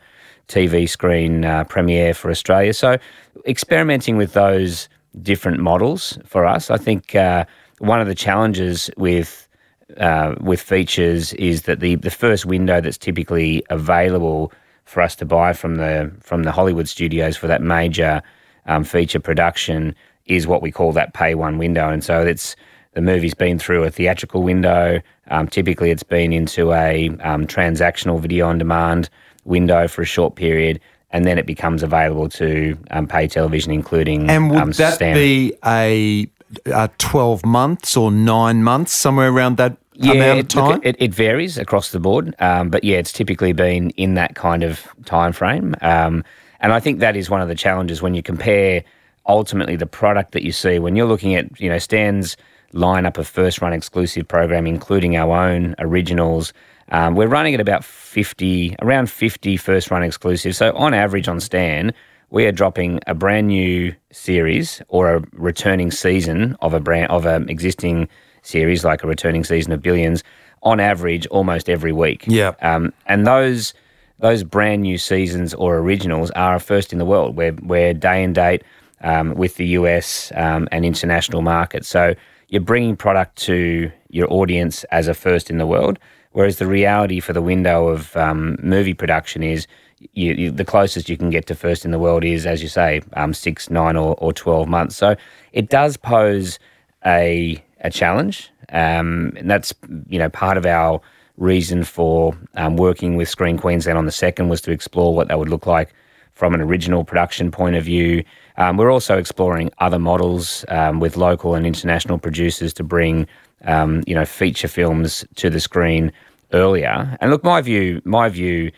[0.47, 2.75] TV screen uh, premiere for Australia.
[2.75, 2.99] So,
[3.47, 4.91] experimenting with those
[5.23, 7.47] different models for us, I think uh,
[7.79, 9.49] one of the challenges with
[9.99, 14.53] uh, with features is that the, the first window that's typically available
[14.85, 18.23] for us to buy from the from the Hollywood studios for that major
[18.67, 19.95] um, feature production
[20.27, 22.57] is what we call that pay one window, and so it's
[22.95, 25.01] the movie's been through a theatrical window.
[25.29, 29.09] Um, typically, it's been into a um, transactional video on demand
[29.45, 34.29] window for a short period, and then it becomes available to um, pay television, including
[34.29, 36.29] And would um, that be a,
[36.67, 40.73] a 12 months or nine months, somewhere around that amount of time?
[40.73, 44.35] look, it, it varies across the board, um, but yeah, it's typically been in that
[44.35, 45.75] kind of time frame.
[45.81, 46.25] Um,
[46.61, 48.85] and I think that is one of the challenges when you compare
[49.27, 52.37] ultimately the product that you see when you're looking at you know Stan's
[52.73, 56.53] lineup of first run exclusive program, including our own originals.
[56.91, 60.59] Um, we're running at about 50, around 50 first run exclusives.
[60.59, 61.93] So on average on Stan,
[62.31, 67.27] we are dropping a brand new series or a returning season of a brand of
[67.27, 68.09] an existing
[68.43, 70.23] series, like a returning season of Billions,
[70.63, 72.25] on average almost every week.
[72.27, 72.55] Yeah.
[72.63, 73.75] Um, and those
[74.19, 77.37] those brand new seasons or originals are a first in the world.
[77.37, 78.63] We're we're day and date
[79.01, 81.89] um, with the US um, and international markets.
[81.89, 82.15] So
[82.49, 85.99] you're bringing product to your audience as a first in the world.
[86.33, 89.67] Whereas the reality for the window of um, movie production is
[90.13, 92.69] you, you, the closest you can get to first in the world is, as you
[92.69, 94.97] say, um, six, nine, or, or 12 months.
[94.97, 95.17] So
[95.53, 96.59] it does pose
[97.05, 98.51] a, a challenge.
[98.71, 99.75] Um, and that's,
[100.09, 101.01] you know, part of our
[101.37, 105.39] reason for um, working with Screen Queensland on the second was to explore what that
[105.39, 105.93] would look like
[106.33, 108.25] from an original production point of view.
[108.57, 113.27] Um, we're also exploring other models um, with local and international producers to bring,
[113.65, 116.13] um, you know, feature films to the screen
[116.53, 117.17] earlier.
[117.21, 118.71] And look, my view, my view,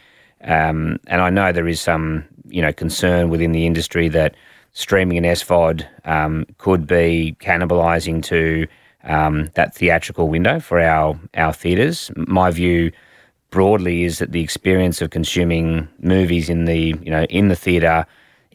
[0.44, 4.34] um, and I know there is some, you know, concern within the industry that
[4.72, 8.66] streaming and SVOD um, could be cannibalising to
[9.04, 12.10] um, that theatrical window for our our theatres.
[12.16, 12.92] My view
[13.50, 18.06] broadly is that the experience of consuming movies in the you know in the theatre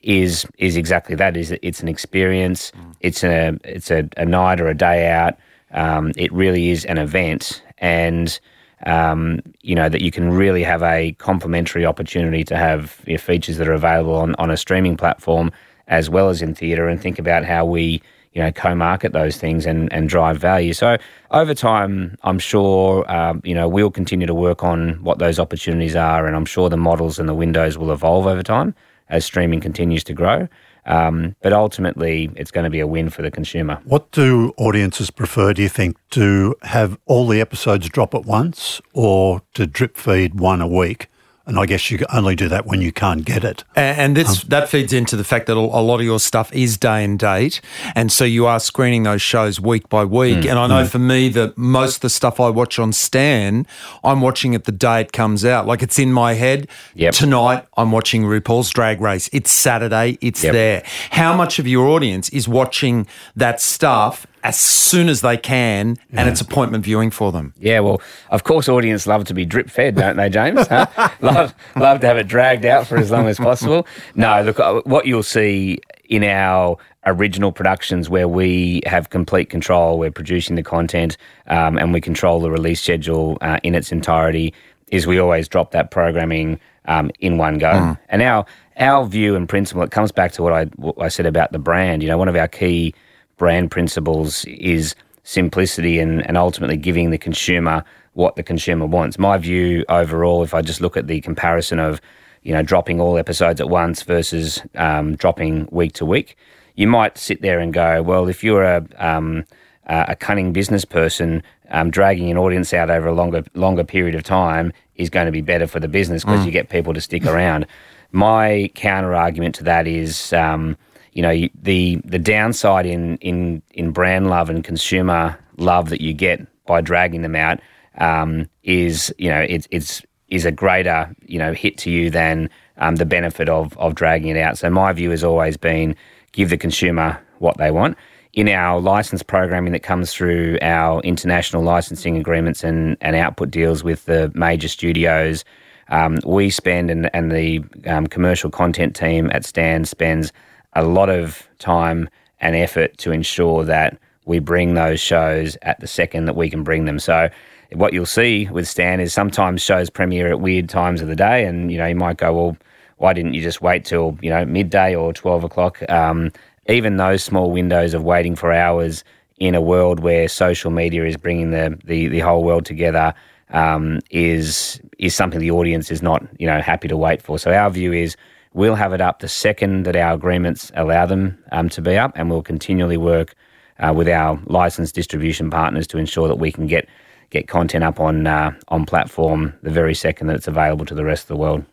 [0.04, 1.38] is is exactly that.
[1.38, 2.72] Is it's an experience.
[3.02, 5.36] It's a it's a, a night or a day out.
[5.72, 8.40] Um, it really is an event, and
[8.86, 13.68] um, you know that you can really have a complementary opportunity to have features that
[13.68, 15.52] are available on, on a streaming platform
[15.88, 18.02] as well as in theatre, and think about how we
[18.34, 20.74] you know co-market those things and, and drive value.
[20.74, 20.98] So
[21.32, 25.96] over time, I'm sure um, you know we'll continue to work on what those opportunities
[25.96, 28.76] are, and I'm sure the models and the windows will evolve over time
[29.10, 30.48] as streaming continues to grow.
[30.88, 33.80] Um, but ultimately, it's going to be a win for the consumer.
[33.84, 38.82] What do audiences prefer, do you think, to have all the episodes drop at once
[38.94, 41.08] or to drip feed one a week?
[41.48, 43.64] And I guess you only do that when you can't get it.
[43.74, 47.06] And this that feeds into the fact that a lot of your stuff is day
[47.06, 47.62] and date,
[47.96, 50.40] and so you are screening those shows week by week.
[50.40, 50.50] Mm.
[50.50, 53.66] And I know for me that most of the stuff I watch on Stan,
[54.04, 55.66] I'm watching it the day it comes out.
[55.66, 56.68] Like it's in my head.
[56.96, 57.14] Yep.
[57.14, 59.30] Tonight I'm watching RuPaul's Drag Race.
[59.32, 60.18] It's Saturday.
[60.20, 60.54] It's Yep.
[60.54, 60.84] there.
[61.12, 63.08] How much of your audience is watching
[63.38, 67.54] that stuff as soon as they can, and it's appointment viewing for them?
[67.60, 70.68] Yeah, well, of course, audience love to be drip fed, don't they, James?
[70.68, 70.88] Huh?
[71.22, 73.88] love, love to have it dragged out for as long as possible.
[74.16, 79.98] No, look, uh, what you'll see in our original productions where we have complete control,
[79.98, 84.54] we're producing the content, um, and we control the release schedule uh, in its entirety,
[84.92, 87.98] is we always drop that programming um, in one go.
[88.10, 88.46] And our
[88.78, 91.60] our view and principle, it comes back to what I what I said about the
[91.60, 92.04] brand.
[92.04, 92.94] You know, one of our key
[93.38, 99.20] brand principles is simplicity and, and ultimately giving the consumer what the consumer wants.
[99.20, 102.02] My view overall, if I just look at the comparison of,
[102.42, 106.38] you know, dropping all episodes at once versus um, dropping week to week,
[106.76, 109.46] you might sit there and go, well, if you're a um,
[109.88, 114.24] a cunning business person, um, dragging an audience out over a longer longer period of
[114.24, 117.26] time is going to be better for the business because you get people to stick
[117.26, 117.66] around.
[118.12, 120.78] My counter argument to that is, um,
[121.18, 126.14] you know, the the downside in in in brand love and consumer love that you
[126.14, 127.60] get by dragging them out
[127.98, 132.52] um, is, you know, it's it's is a greater you know hit to you than
[132.78, 134.60] um, the benefit of of dragging it out.
[134.60, 135.96] So my view has always been
[136.34, 137.98] give the consumer what they want.
[138.34, 143.84] In our license programming that comes through our international licensing agreements and, and output deals
[143.84, 145.44] with the major studios,
[145.90, 150.32] um, we spend and, and the um, commercial content team at Stan spends
[150.74, 155.88] a lot of time and effort to ensure that we bring those shows at the
[155.88, 157.00] second that we can bring them.
[157.00, 157.30] So
[157.74, 161.46] what you'll see with Stan is sometimes shows premiere at weird times of the day,
[161.46, 162.58] and you know you might go, well,
[162.98, 165.82] why didn't you just wait till you know midday or twelve o'clock?
[165.90, 166.32] Um,
[166.68, 169.04] even those small windows of waiting for hours
[169.38, 173.14] in a world where social media is bringing the the, the whole world together
[173.50, 177.40] um, is is something the audience is not you know happy to wait for.
[177.40, 178.16] So our view is
[178.58, 182.12] we'll have it up the second that our agreements allow them um, to be up,
[182.16, 183.36] and we'll continually work
[183.80, 186.90] uh, with our licensed distribution partners to ensure that we can get
[187.30, 191.06] get content up on uh, on platform the very second that it's available to the
[191.06, 191.64] rest of the world.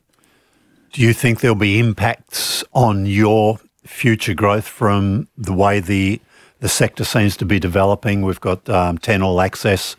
[0.92, 6.20] Do you think there'll be impacts on your future growth from the way the
[6.60, 8.22] the sector seems to be developing?
[8.22, 9.96] We've got um, 10 all access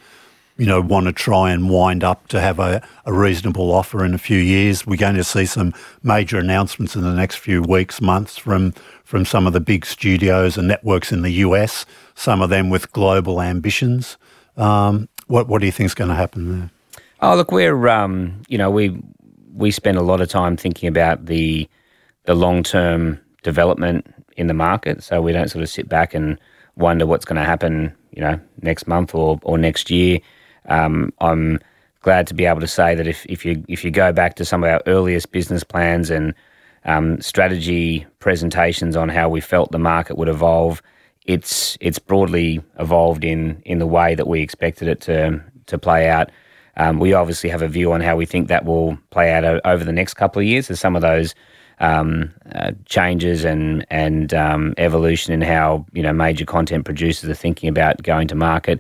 [0.58, 4.14] you know, want to try and wind up to have a, a, reasonable offer in
[4.14, 4.88] a few years.
[4.88, 9.26] We're going to see some major announcements in the next few weeks, months from from
[9.26, 11.86] some of the big studios and networks in the US.
[12.16, 14.18] Some of them with global ambitions.
[14.56, 16.70] Um, what what do you think is going to happen there?
[17.22, 18.98] Oh, look, we're um, you know we
[19.54, 21.68] we spend a lot of time thinking about the
[22.24, 26.40] the long term development in the market, so we don't sort of sit back and
[26.76, 30.20] wonder what's going to happen, you know, next month or or next year.
[30.68, 31.60] Um, I'm
[32.02, 34.46] glad to be able to say that if, if you if you go back to
[34.46, 36.34] some of our earliest business plans and
[36.86, 40.82] um, strategy presentations on how we felt the market would evolve,
[41.26, 46.08] it's it's broadly evolved in in the way that we expected it to to play
[46.08, 46.30] out.
[46.78, 49.84] Um, we obviously have a view on how we think that will play out over
[49.84, 50.70] the next couple of years.
[50.70, 51.34] As some of those
[51.80, 57.36] um, uh, changes and and um, evolution in how you know major content producers are
[57.36, 58.80] thinking about going to market.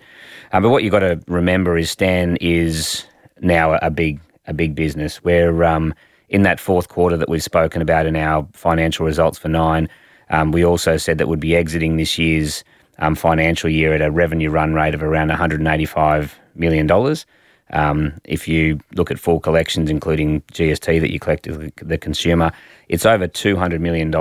[0.53, 3.05] Um, but what you've got to remember is Stan is
[3.41, 5.23] now a, a big a big business.
[5.23, 5.93] We're um,
[6.29, 9.89] in that fourth quarter that we've spoken about in our financial results for Nine.
[10.29, 12.63] Um, we also said that we'd be exiting this year's
[12.99, 17.25] um, financial year at a revenue run rate of around 185 million dollars.
[17.71, 22.51] Um, if you look at full collections, including GST that you collect as the consumer,
[22.89, 24.11] it's over $200 million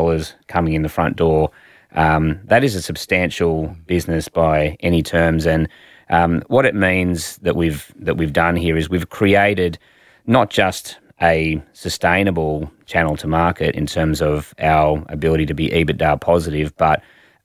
[0.48, 1.50] coming in the front door.
[1.92, 5.46] Um, that is a substantial business by any terms.
[5.46, 5.68] And
[6.10, 9.78] um, what it means that we've, that we've done here is we've created
[10.26, 16.20] not just a sustainable channel to market in terms of our ability to be EBITDA
[16.20, 17.02] positive, but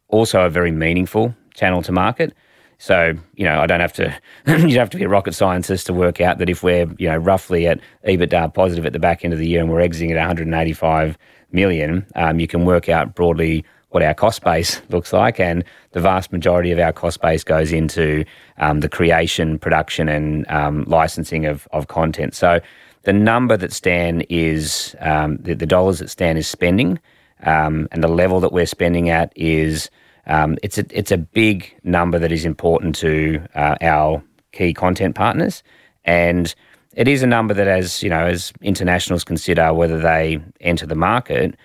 [0.08, 2.34] also a very meaningful channel to market.
[2.80, 5.86] So, you know, I don't have to, you don't have to be a rocket scientist
[5.88, 9.24] to work out that if we're, you know, roughly at EBITDA positive at the back
[9.24, 11.18] end of the year and we're exiting at 185
[11.52, 15.42] million, um, you can work out broadly what our cost base looks like.
[15.42, 18.24] And the vast majority of our cost base goes into
[18.60, 22.34] um, the creation, production, and um, licensing of, of content.
[22.34, 22.62] So
[23.04, 26.98] the number that Stan is, um, the, the, dollars that Stan is spending,
[27.44, 29.90] um, and the level that we're spending at is
[30.28, 35.16] um, it's a it's a big number that is important to uh, our key content
[35.16, 35.64] partners,
[36.06, 36.54] and
[36.96, 40.96] it is a number that, as you know, as internationals consider whether they enter the
[40.96, 41.56] market,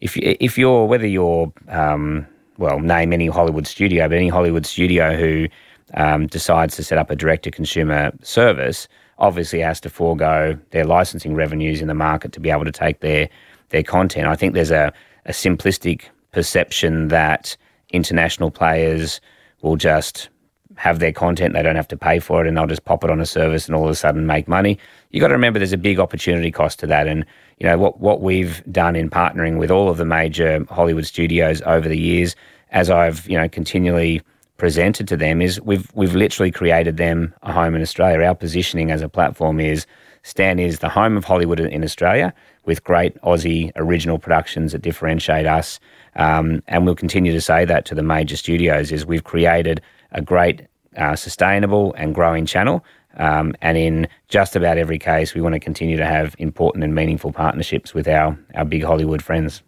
[0.00, 2.26] if you, if you're whether you're um,
[2.58, 5.48] well, name any Hollywood studio, but any Hollywood studio who
[5.94, 10.84] um, decides to set up a direct to consumer service obviously has to forego their
[10.84, 13.28] licensing revenues in the market to be able to take their
[13.70, 14.26] their content.
[14.26, 14.92] I think there's a,
[15.26, 17.56] a simplistic perception that
[17.90, 19.20] international players
[19.62, 20.28] will just
[20.76, 23.10] have their content, they don't have to pay for it, and they'll just pop it
[23.10, 24.78] on a service and all of a sudden make money.
[25.10, 27.08] You got to remember there's a big opportunity cost to that.
[27.08, 27.24] And,
[27.58, 31.60] you know, what, what we've done in partnering with all of the major Hollywood studios
[31.62, 32.36] over the years,
[32.70, 34.22] as I've, you know, continually
[34.56, 38.24] presented to them, is we've, we've literally created them a home in Australia.
[38.24, 39.84] Our positioning as a platform is
[40.22, 42.32] Stan is the home of Hollywood in Australia
[42.66, 45.80] with great Aussie original productions that differentiate us.
[46.18, 49.80] Um, and we'll continue to say that to the major studios is we've created
[50.12, 52.84] a great, uh, sustainable and growing channel.
[53.16, 56.94] Um, and in just about every case, we want to continue to have important and
[56.94, 59.62] meaningful partnerships with our, our big Hollywood friends.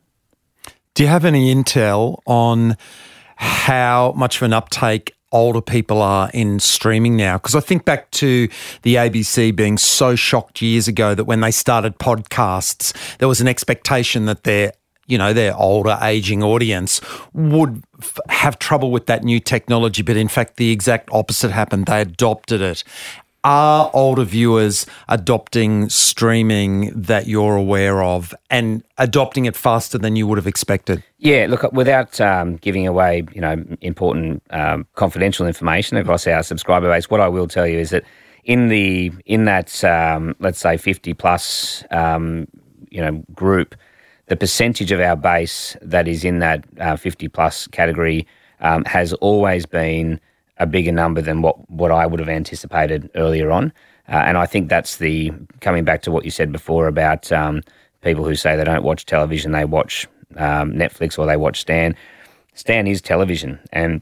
[0.95, 2.77] Do you have any intel on
[3.37, 7.39] how much of an uptake older people are in streaming now.
[7.39, 8.49] Because I think back to
[8.83, 13.49] the ABC being so shocked years ago that when they started podcasts, there was an
[13.49, 14.73] expectation that their
[15.11, 17.01] you know, their older aging audience
[17.33, 20.03] would f- have trouble with that new technology.
[20.03, 21.87] But in fact, the exact opposite happened.
[21.87, 22.85] They adopted it.
[23.43, 30.27] Are older viewers adopting streaming that you're aware of and adopting it faster than you
[30.27, 31.03] would have expected?
[31.17, 36.91] Yeah, look, without um, giving away, you know, important um, confidential information across our subscriber
[36.91, 38.05] base, what I will tell you is that
[38.45, 42.47] in the in that um, let's say 50 plus um,
[42.91, 43.75] you know group,
[44.31, 48.29] the percentage of our base that is in that uh, 50 plus category
[48.61, 50.21] um, has always been
[50.59, 53.73] a bigger number than what, what I would have anticipated earlier on.
[54.09, 57.63] Uh, and I think that's the coming back to what you said before about um,
[58.03, 60.07] people who say they don't watch television, they watch
[60.37, 61.97] um, Netflix or they watch Stan.
[62.55, 63.59] Stan is television.
[63.73, 64.01] And,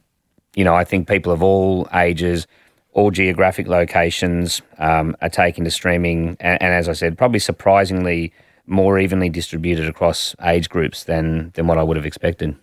[0.55, 2.47] you know, I think people of all ages,
[2.93, 8.31] all geographic locations um, are taking to streaming, and, and as I said, probably surprisingly
[8.69, 12.57] more evenly distributed across age groups than than what I would have expected.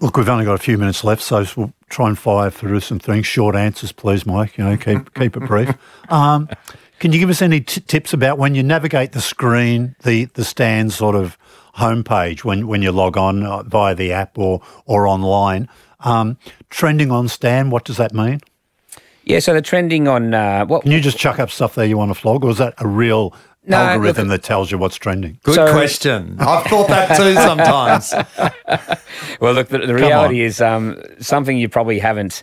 [0.00, 2.98] Look, we've only got a few minutes left, so we'll try and fire through some
[2.98, 3.26] things.
[3.26, 4.58] Short answers, please, Mike.
[4.58, 5.70] You know, keep keep it brief.
[6.12, 6.48] Um,
[6.98, 10.44] can you give us any t- tips about when you navigate the screen, the the
[10.44, 11.38] Stan sort of
[11.76, 15.68] homepage when when you log on uh, via the app or or online?
[16.00, 16.36] Um,
[16.68, 18.40] trending on Stan, what does that mean?
[19.24, 21.96] Yeah, so the trending on uh, what Can you just chuck up stuff there you
[21.96, 23.34] want to flog, or is that a real
[23.66, 25.38] No, algorithm look- that tells you what's trending?
[25.42, 26.36] Good So- question.
[26.38, 28.12] I've thought that too sometimes.
[29.40, 32.42] Well, look, the, the reality is um, something you probably haven't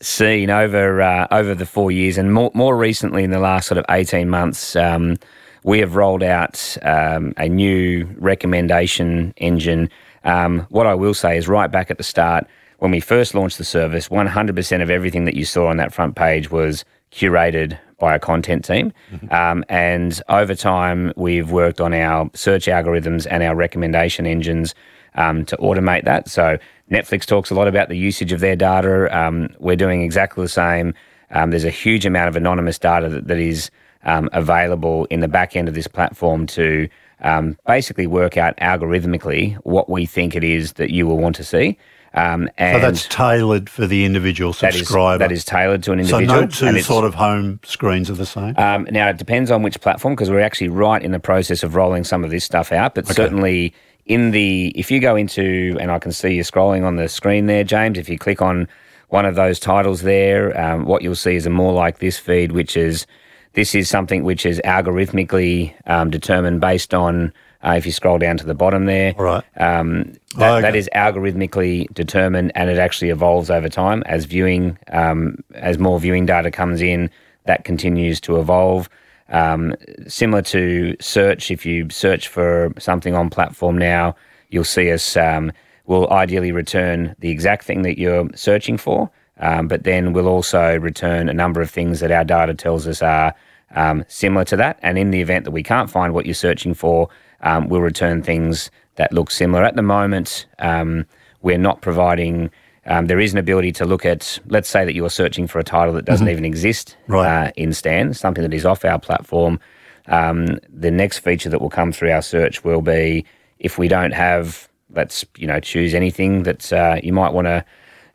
[0.00, 3.78] seen over uh, over the four years, and more more recently in the last sort
[3.78, 4.76] of eighteen months.
[4.76, 5.16] Um,
[5.64, 9.90] we have rolled out um, a new recommendation engine.
[10.24, 12.46] Um, what I will say is, right back at the start,
[12.78, 16.14] when we first launched the service, 100% of everything that you saw on that front
[16.14, 18.92] page was curated by a content team.
[19.30, 24.74] Um, and over time, we've worked on our search algorithms and our recommendation engines
[25.14, 26.28] um, to automate that.
[26.28, 26.58] So
[26.90, 29.14] Netflix talks a lot about the usage of their data.
[29.16, 30.94] Um, we're doing exactly the same.
[31.30, 33.70] Um, there's a huge amount of anonymous data that, that is
[34.04, 36.88] um, available in the back end of this platform to
[37.20, 41.44] um, basically work out algorithmically what we think it is that you will want to
[41.44, 41.76] see.
[42.14, 45.18] Um, and So that's tailored for the individual subscriber.
[45.18, 46.28] that is tailored to an individual.
[46.50, 48.54] so no two sort of home screens are the same.
[48.56, 51.74] um, now, it depends on which platform because we're actually right in the process of
[51.74, 52.94] rolling some of this stuff out.
[52.94, 53.74] But certainly,
[54.06, 57.46] in the if you go into and I can see you scrolling on the screen
[57.46, 57.98] there, James.
[57.98, 58.66] If you click on
[59.08, 62.52] one of those titles there, um, what you'll see is a more like this feed,
[62.52, 63.06] which is
[63.52, 67.32] this is something which is algorithmically um, determined based on.
[67.62, 69.42] Uh, if you scroll down to the bottom there, All right.
[69.56, 70.62] um, that, Okay.
[70.62, 75.98] that is algorithmically determined, and it actually evolves over time as viewing, um, as more
[75.98, 77.10] viewing data comes in.
[77.46, 78.88] That continues to evolve.
[79.30, 79.74] Um,
[80.06, 84.14] similar to search, if you search for something on platform now,
[84.50, 85.16] you'll see us.
[85.16, 85.52] Um,
[85.86, 90.78] will ideally return the exact thing that you're searching for, um, but then we'll also
[90.78, 93.34] return a number of things that our data tells us are
[93.74, 94.78] um, similar to that.
[94.82, 97.08] And in the event that we can't find what you're searching for,
[97.42, 99.64] um, we'll return things that look similar.
[99.64, 101.06] At the moment, um,
[101.42, 102.50] we're not providing.
[102.86, 105.64] Um, there is an ability to look at, let's say that you're searching for a
[105.64, 107.48] title that doesn't even exist Right.
[107.48, 109.60] uh, in Stan, something that is off our platform.
[110.06, 113.26] Um, the next feature that will come through our search will be
[113.58, 117.62] if we don't have, let's you know, choose anything that uh, you might want to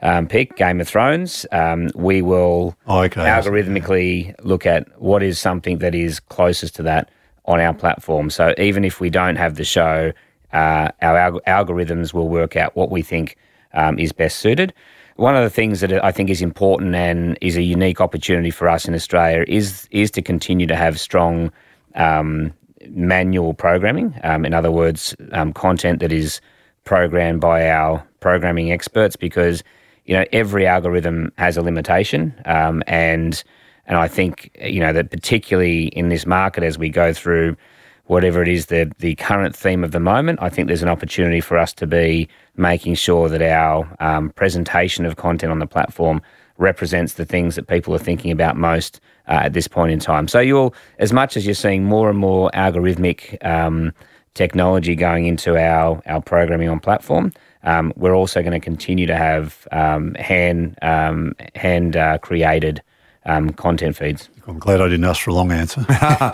[0.02, 1.46] um, pick, Game of Thrones.
[1.52, 3.22] Um, we will Oh, okay.
[3.22, 7.10] algorithmically look at what is something that is closest to that
[7.46, 8.30] on our platform.
[8.30, 10.14] So even if we don't have the show,
[10.54, 13.38] uh, our alg- algorithms will work out what we think
[13.74, 14.74] um, is best suited.
[15.16, 18.68] One of the things that I think is important and is a unique opportunity for
[18.68, 21.52] us in Australia is is to continue to have strong
[21.96, 22.52] um,
[22.90, 24.20] manual programming.
[24.24, 26.42] Um, in other words, um, content that is
[26.84, 29.64] programmed by our programming experts, because
[30.06, 33.44] you know every algorithm has a limitation, um, and
[33.86, 37.56] and I think you know that particularly in this market as we go through
[38.06, 41.42] whatever it is the the current theme of the moment, I think there's an opportunity
[41.42, 46.22] for us to be making sure that our um, presentation of content on the platform
[46.58, 50.28] represents the things that people are thinking about most uh, at this point in time.
[50.28, 53.92] So you'll, as much as you're seeing more and more algorithmic um,
[54.34, 57.32] technology going into our our programming on platform,
[57.64, 62.82] um, we're also going to continue to have um, hand um, hand uh, created
[63.26, 64.30] um, content feeds.
[64.48, 65.86] I'm glad I didn't ask for a long answer.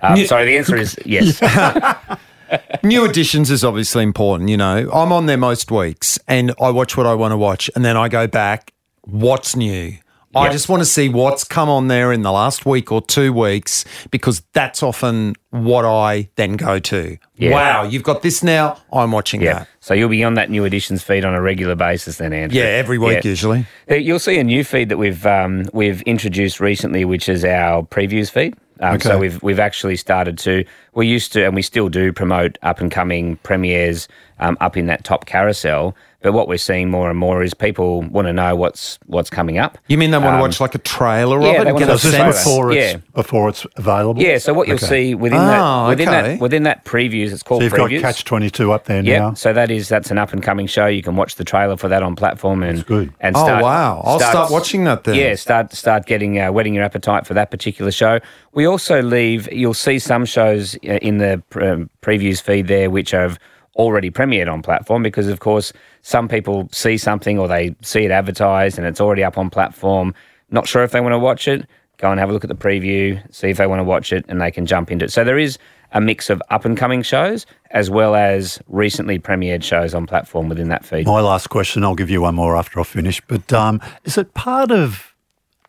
[0.00, 1.40] Uh, sorry, the answer is yes.
[2.82, 4.90] New editions is obviously important, you know.
[4.92, 7.96] I'm on there most weeks and I watch what I want to watch and then
[7.96, 8.72] I go back,
[9.02, 9.96] what's new?
[10.34, 10.52] I Yep.
[10.52, 13.84] just want to see what's come on there in the last week or two weeks
[14.10, 17.16] because that's often what I then go to.
[17.36, 17.50] Yeah.
[17.52, 18.78] Wow, you've got this now.
[18.92, 19.52] I'm watching Yeah.
[19.60, 19.68] that.
[19.80, 22.58] So you'll be on that new editions feed on a regular basis then, Andrew.
[22.58, 23.30] Yeah, every week Yeah.
[23.30, 23.66] usually.
[23.90, 27.82] Uh, You'll see a new feed that we've um, we've introduced recently, which is our
[27.82, 28.54] previews feed.
[28.80, 29.08] Um, Okay.
[29.08, 30.64] So we've we've actually started to
[30.94, 34.08] we used to and we still do promote up and coming premieres
[34.40, 35.94] um, up in that top carousel.
[36.24, 39.58] But what we're seeing more and more is people want to know what's what's coming
[39.58, 39.76] up.
[39.88, 41.90] You mean they want to watch like a trailer Um, yeah, of it they get
[41.90, 42.32] a Is this Trailer.
[42.32, 42.44] sense?
[42.46, 42.98] before it's Yeah.
[43.14, 44.22] before it's available?
[44.22, 44.38] Yeah.
[44.38, 44.86] So what you'll Okay.
[44.86, 45.46] see within Oh,
[45.84, 46.22] that within okay.
[46.32, 48.00] that within that previews, it's called So you've previews.
[48.00, 49.34] got Catch Twenty Two up there Yeah, now.
[49.34, 50.86] so that is that's an up and coming show.
[50.86, 53.12] You can watch the trailer for that on platform and that's good.
[53.20, 54.00] and Oh, wow.
[54.06, 55.16] I'll start watching that then.
[55.16, 58.18] Yeah, start start getting uh, whetting your appetite for that particular show.
[58.54, 59.46] We also leave.
[59.52, 63.38] You'll see some shows uh, in the um, previews feed there which have
[63.76, 65.72] already premiered on platform because of course
[66.04, 70.14] some people see something or they see it advertised and it's already up on platform.
[70.50, 72.54] not sure if they want to watch it, go and have a look at the
[72.54, 75.10] preview, see if they want to watch it, and they can jump into it.
[75.10, 75.58] So there is
[75.92, 80.50] a mix of up and coming shows as well as recently premiered shows on platform
[80.50, 81.06] within that feed.
[81.06, 84.34] My last question, I'll give you one more after I finish, but um, is it
[84.34, 85.14] part of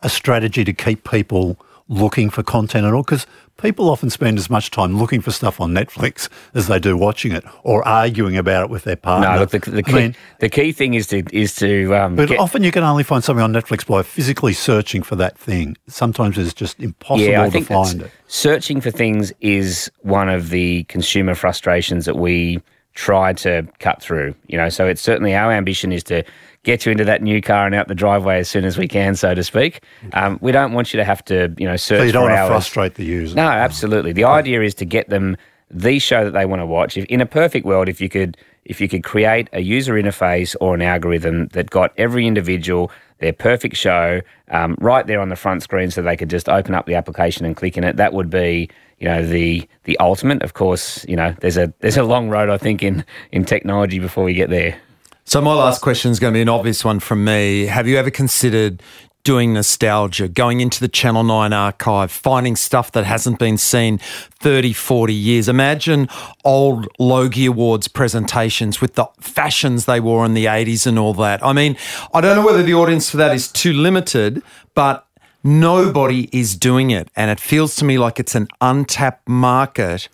[0.02, 1.58] a strategy to keep people
[1.88, 3.04] looking for content at all?
[3.04, 3.26] Because
[3.56, 7.32] people often spend as much time looking for stuff on Netflix as they do watching
[7.32, 9.32] it or arguing about it with their partner.
[9.32, 11.94] No, look, the, the, key, mean, the key thing is to is to.
[11.94, 15.16] Um, but get, often you can only find something on Netflix by physically searching for
[15.16, 15.76] that thing.
[15.86, 18.10] Sometimes it's just impossible yeah, to find it.
[18.28, 22.60] Searching for things is one of the consumer frustrations that we
[22.96, 24.34] try to cut through.
[24.48, 26.24] You know, so it's certainly our ambition is to
[26.64, 29.14] get you into that new car and out the driveway as soon as we can,
[29.14, 29.82] so to speak.
[30.14, 32.00] Um, we don't want you to have to, you know, search.
[32.00, 33.36] So you don't want to frustrate the user.
[33.36, 34.12] No, absolutely.
[34.12, 35.36] The idea is to get them
[35.70, 36.96] the show that they want to watch.
[36.96, 40.56] If in a perfect world, if you could, if you could create a user interface
[40.60, 44.20] or an algorithm that got every individual their perfect show
[44.50, 47.46] um, right there on the front screen, so they could just open up the application
[47.46, 48.68] and click in it, that would be
[48.98, 50.42] you know the the ultimate.
[50.42, 53.98] Of course, you know there's a there's a long road I think in in technology
[53.98, 54.78] before we get there.
[55.24, 57.66] So my last question is going to be an obvious one from me.
[57.66, 58.80] Have you ever considered
[59.26, 64.72] doing nostalgia, going into the Channel 9 archive, finding stuff that hasn't been seen 30,
[64.72, 65.48] 40 years.
[65.48, 66.08] Imagine
[66.44, 71.44] old Logie Awards presentations with the fashions they wore in the 80s and all that.
[71.44, 71.76] I mean,
[72.14, 74.44] I don't know whether the audience for that is too limited,
[74.76, 75.05] but
[75.46, 77.08] nobody is doing it.
[77.16, 80.08] And it feels to me like it's an untapped market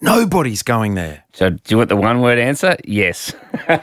[0.00, 1.24] Nobody's going there.
[1.32, 2.76] So, do you want the one word answer?
[2.84, 3.34] Yes.
[3.68, 3.80] oh,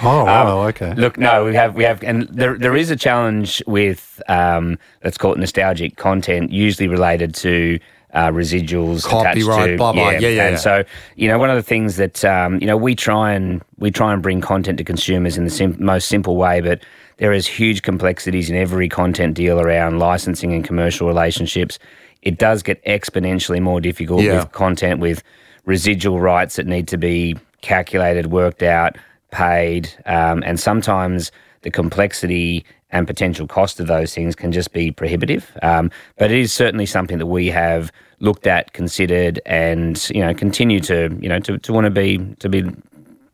[0.00, 0.94] wow, um, okay.
[0.94, 5.18] Look, no, we have, we have, and there, there is a challenge with, um, let's
[5.18, 7.80] call it nostalgic content, usually related to
[8.12, 10.10] uh, residuals, copyright, to, blah blah.
[10.10, 10.28] Yeah, yeah.
[10.28, 10.60] yeah and yeah.
[10.60, 10.84] so,
[11.16, 14.12] you know, one of the things that um, you know we try and we try
[14.12, 16.82] and bring content to consumers in the sim- most simple way, but
[17.18, 21.78] there is huge complexities in every content deal around licensing and commercial relationships
[22.26, 24.40] it does get exponentially more difficult yeah.
[24.40, 25.22] with content with
[25.64, 28.96] residual rights that need to be calculated, worked out,
[29.30, 31.30] paid, um, and sometimes
[31.62, 35.56] the complexity and potential cost of those things can just be prohibitive.
[35.62, 40.34] Um, but it is certainly something that we have looked at, considered, and you know
[40.34, 42.64] continue to you know to, to want to be to be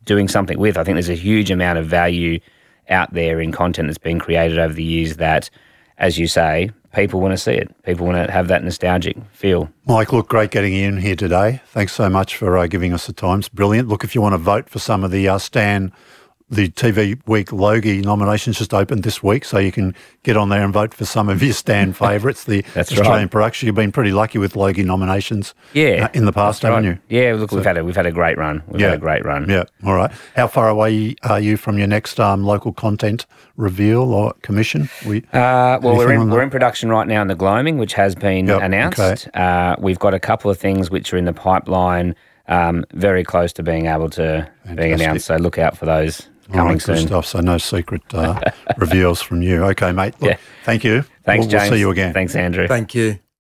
[0.05, 0.77] doing something with.
[0.77, 2.39] I think there's a huge amount of value
[2.89, 5.49] out there in content that's been created over the years that,
[5.97, 7.83] as you say, people want to see it.
[7.83, 9.69] People want to have that nostalgic feel.
[9.85, 11.61] Mike, look, great getting in here today.
[11.67, 13.39] Thanks so much for uh, giving us the time.
[13.39, 13.87] It's brilliant.
[13.87, 15.91] Look, if you want to vote for some of the uh, Stan
[16.53, 20.63] the TV Week Logie nominations just opened this week, so you can get on there
[20.63, 22.43] and vote for some of your Stan favourites.
[22.45, 23.31] The Australian right.
[23.31, 23.65] production.
[23.65, 26.99] You've been pretty lucky with Logie nominations, yeah, uh, in the past, haven't right.
[27.09, 27.17] you?
[27.17, 28.63] Yeah, look, so, we've had a we've had a great run.
[28.67, 29.49] We've yeah, had a great run.
[29.49, 30.11] Yeah, all right.
[30.35, 33.25] How far away are you from your next um, local content
[33.57, 34.89] reveal or commission?
[35.05, 38.15] We, uh, well, we're in, we're in production right now in the Gloaming, which has
[38.15, 38.99] been yep, announced.
[38.99, 39.29] Okay.
[39.33, 42.15] Uh, we've got a couple of things which are in the pipeline.
[42.49, 44.77] Um, very close to being able to Fantastic.
[44.77, 45.25] being announced.
[45.27, 47.07] So look out for those coming right, soon.
[47.07, 47.25] stuff.
[47.25, 48.39] So no secret uh,
[48.77, 49.63] reveals from you.
[49.65, 50.13] Okay, mate.
[50.19, 50.37] Look, yeah.
[50.63, 51.03] thank you.
[51.23, 51.63] Thanks, we'll, James.
[51.63, 52.13] We'll see you again.
[52.13, 52.67] Thanks, Andrew.
[52.67, 53.19] Thank you.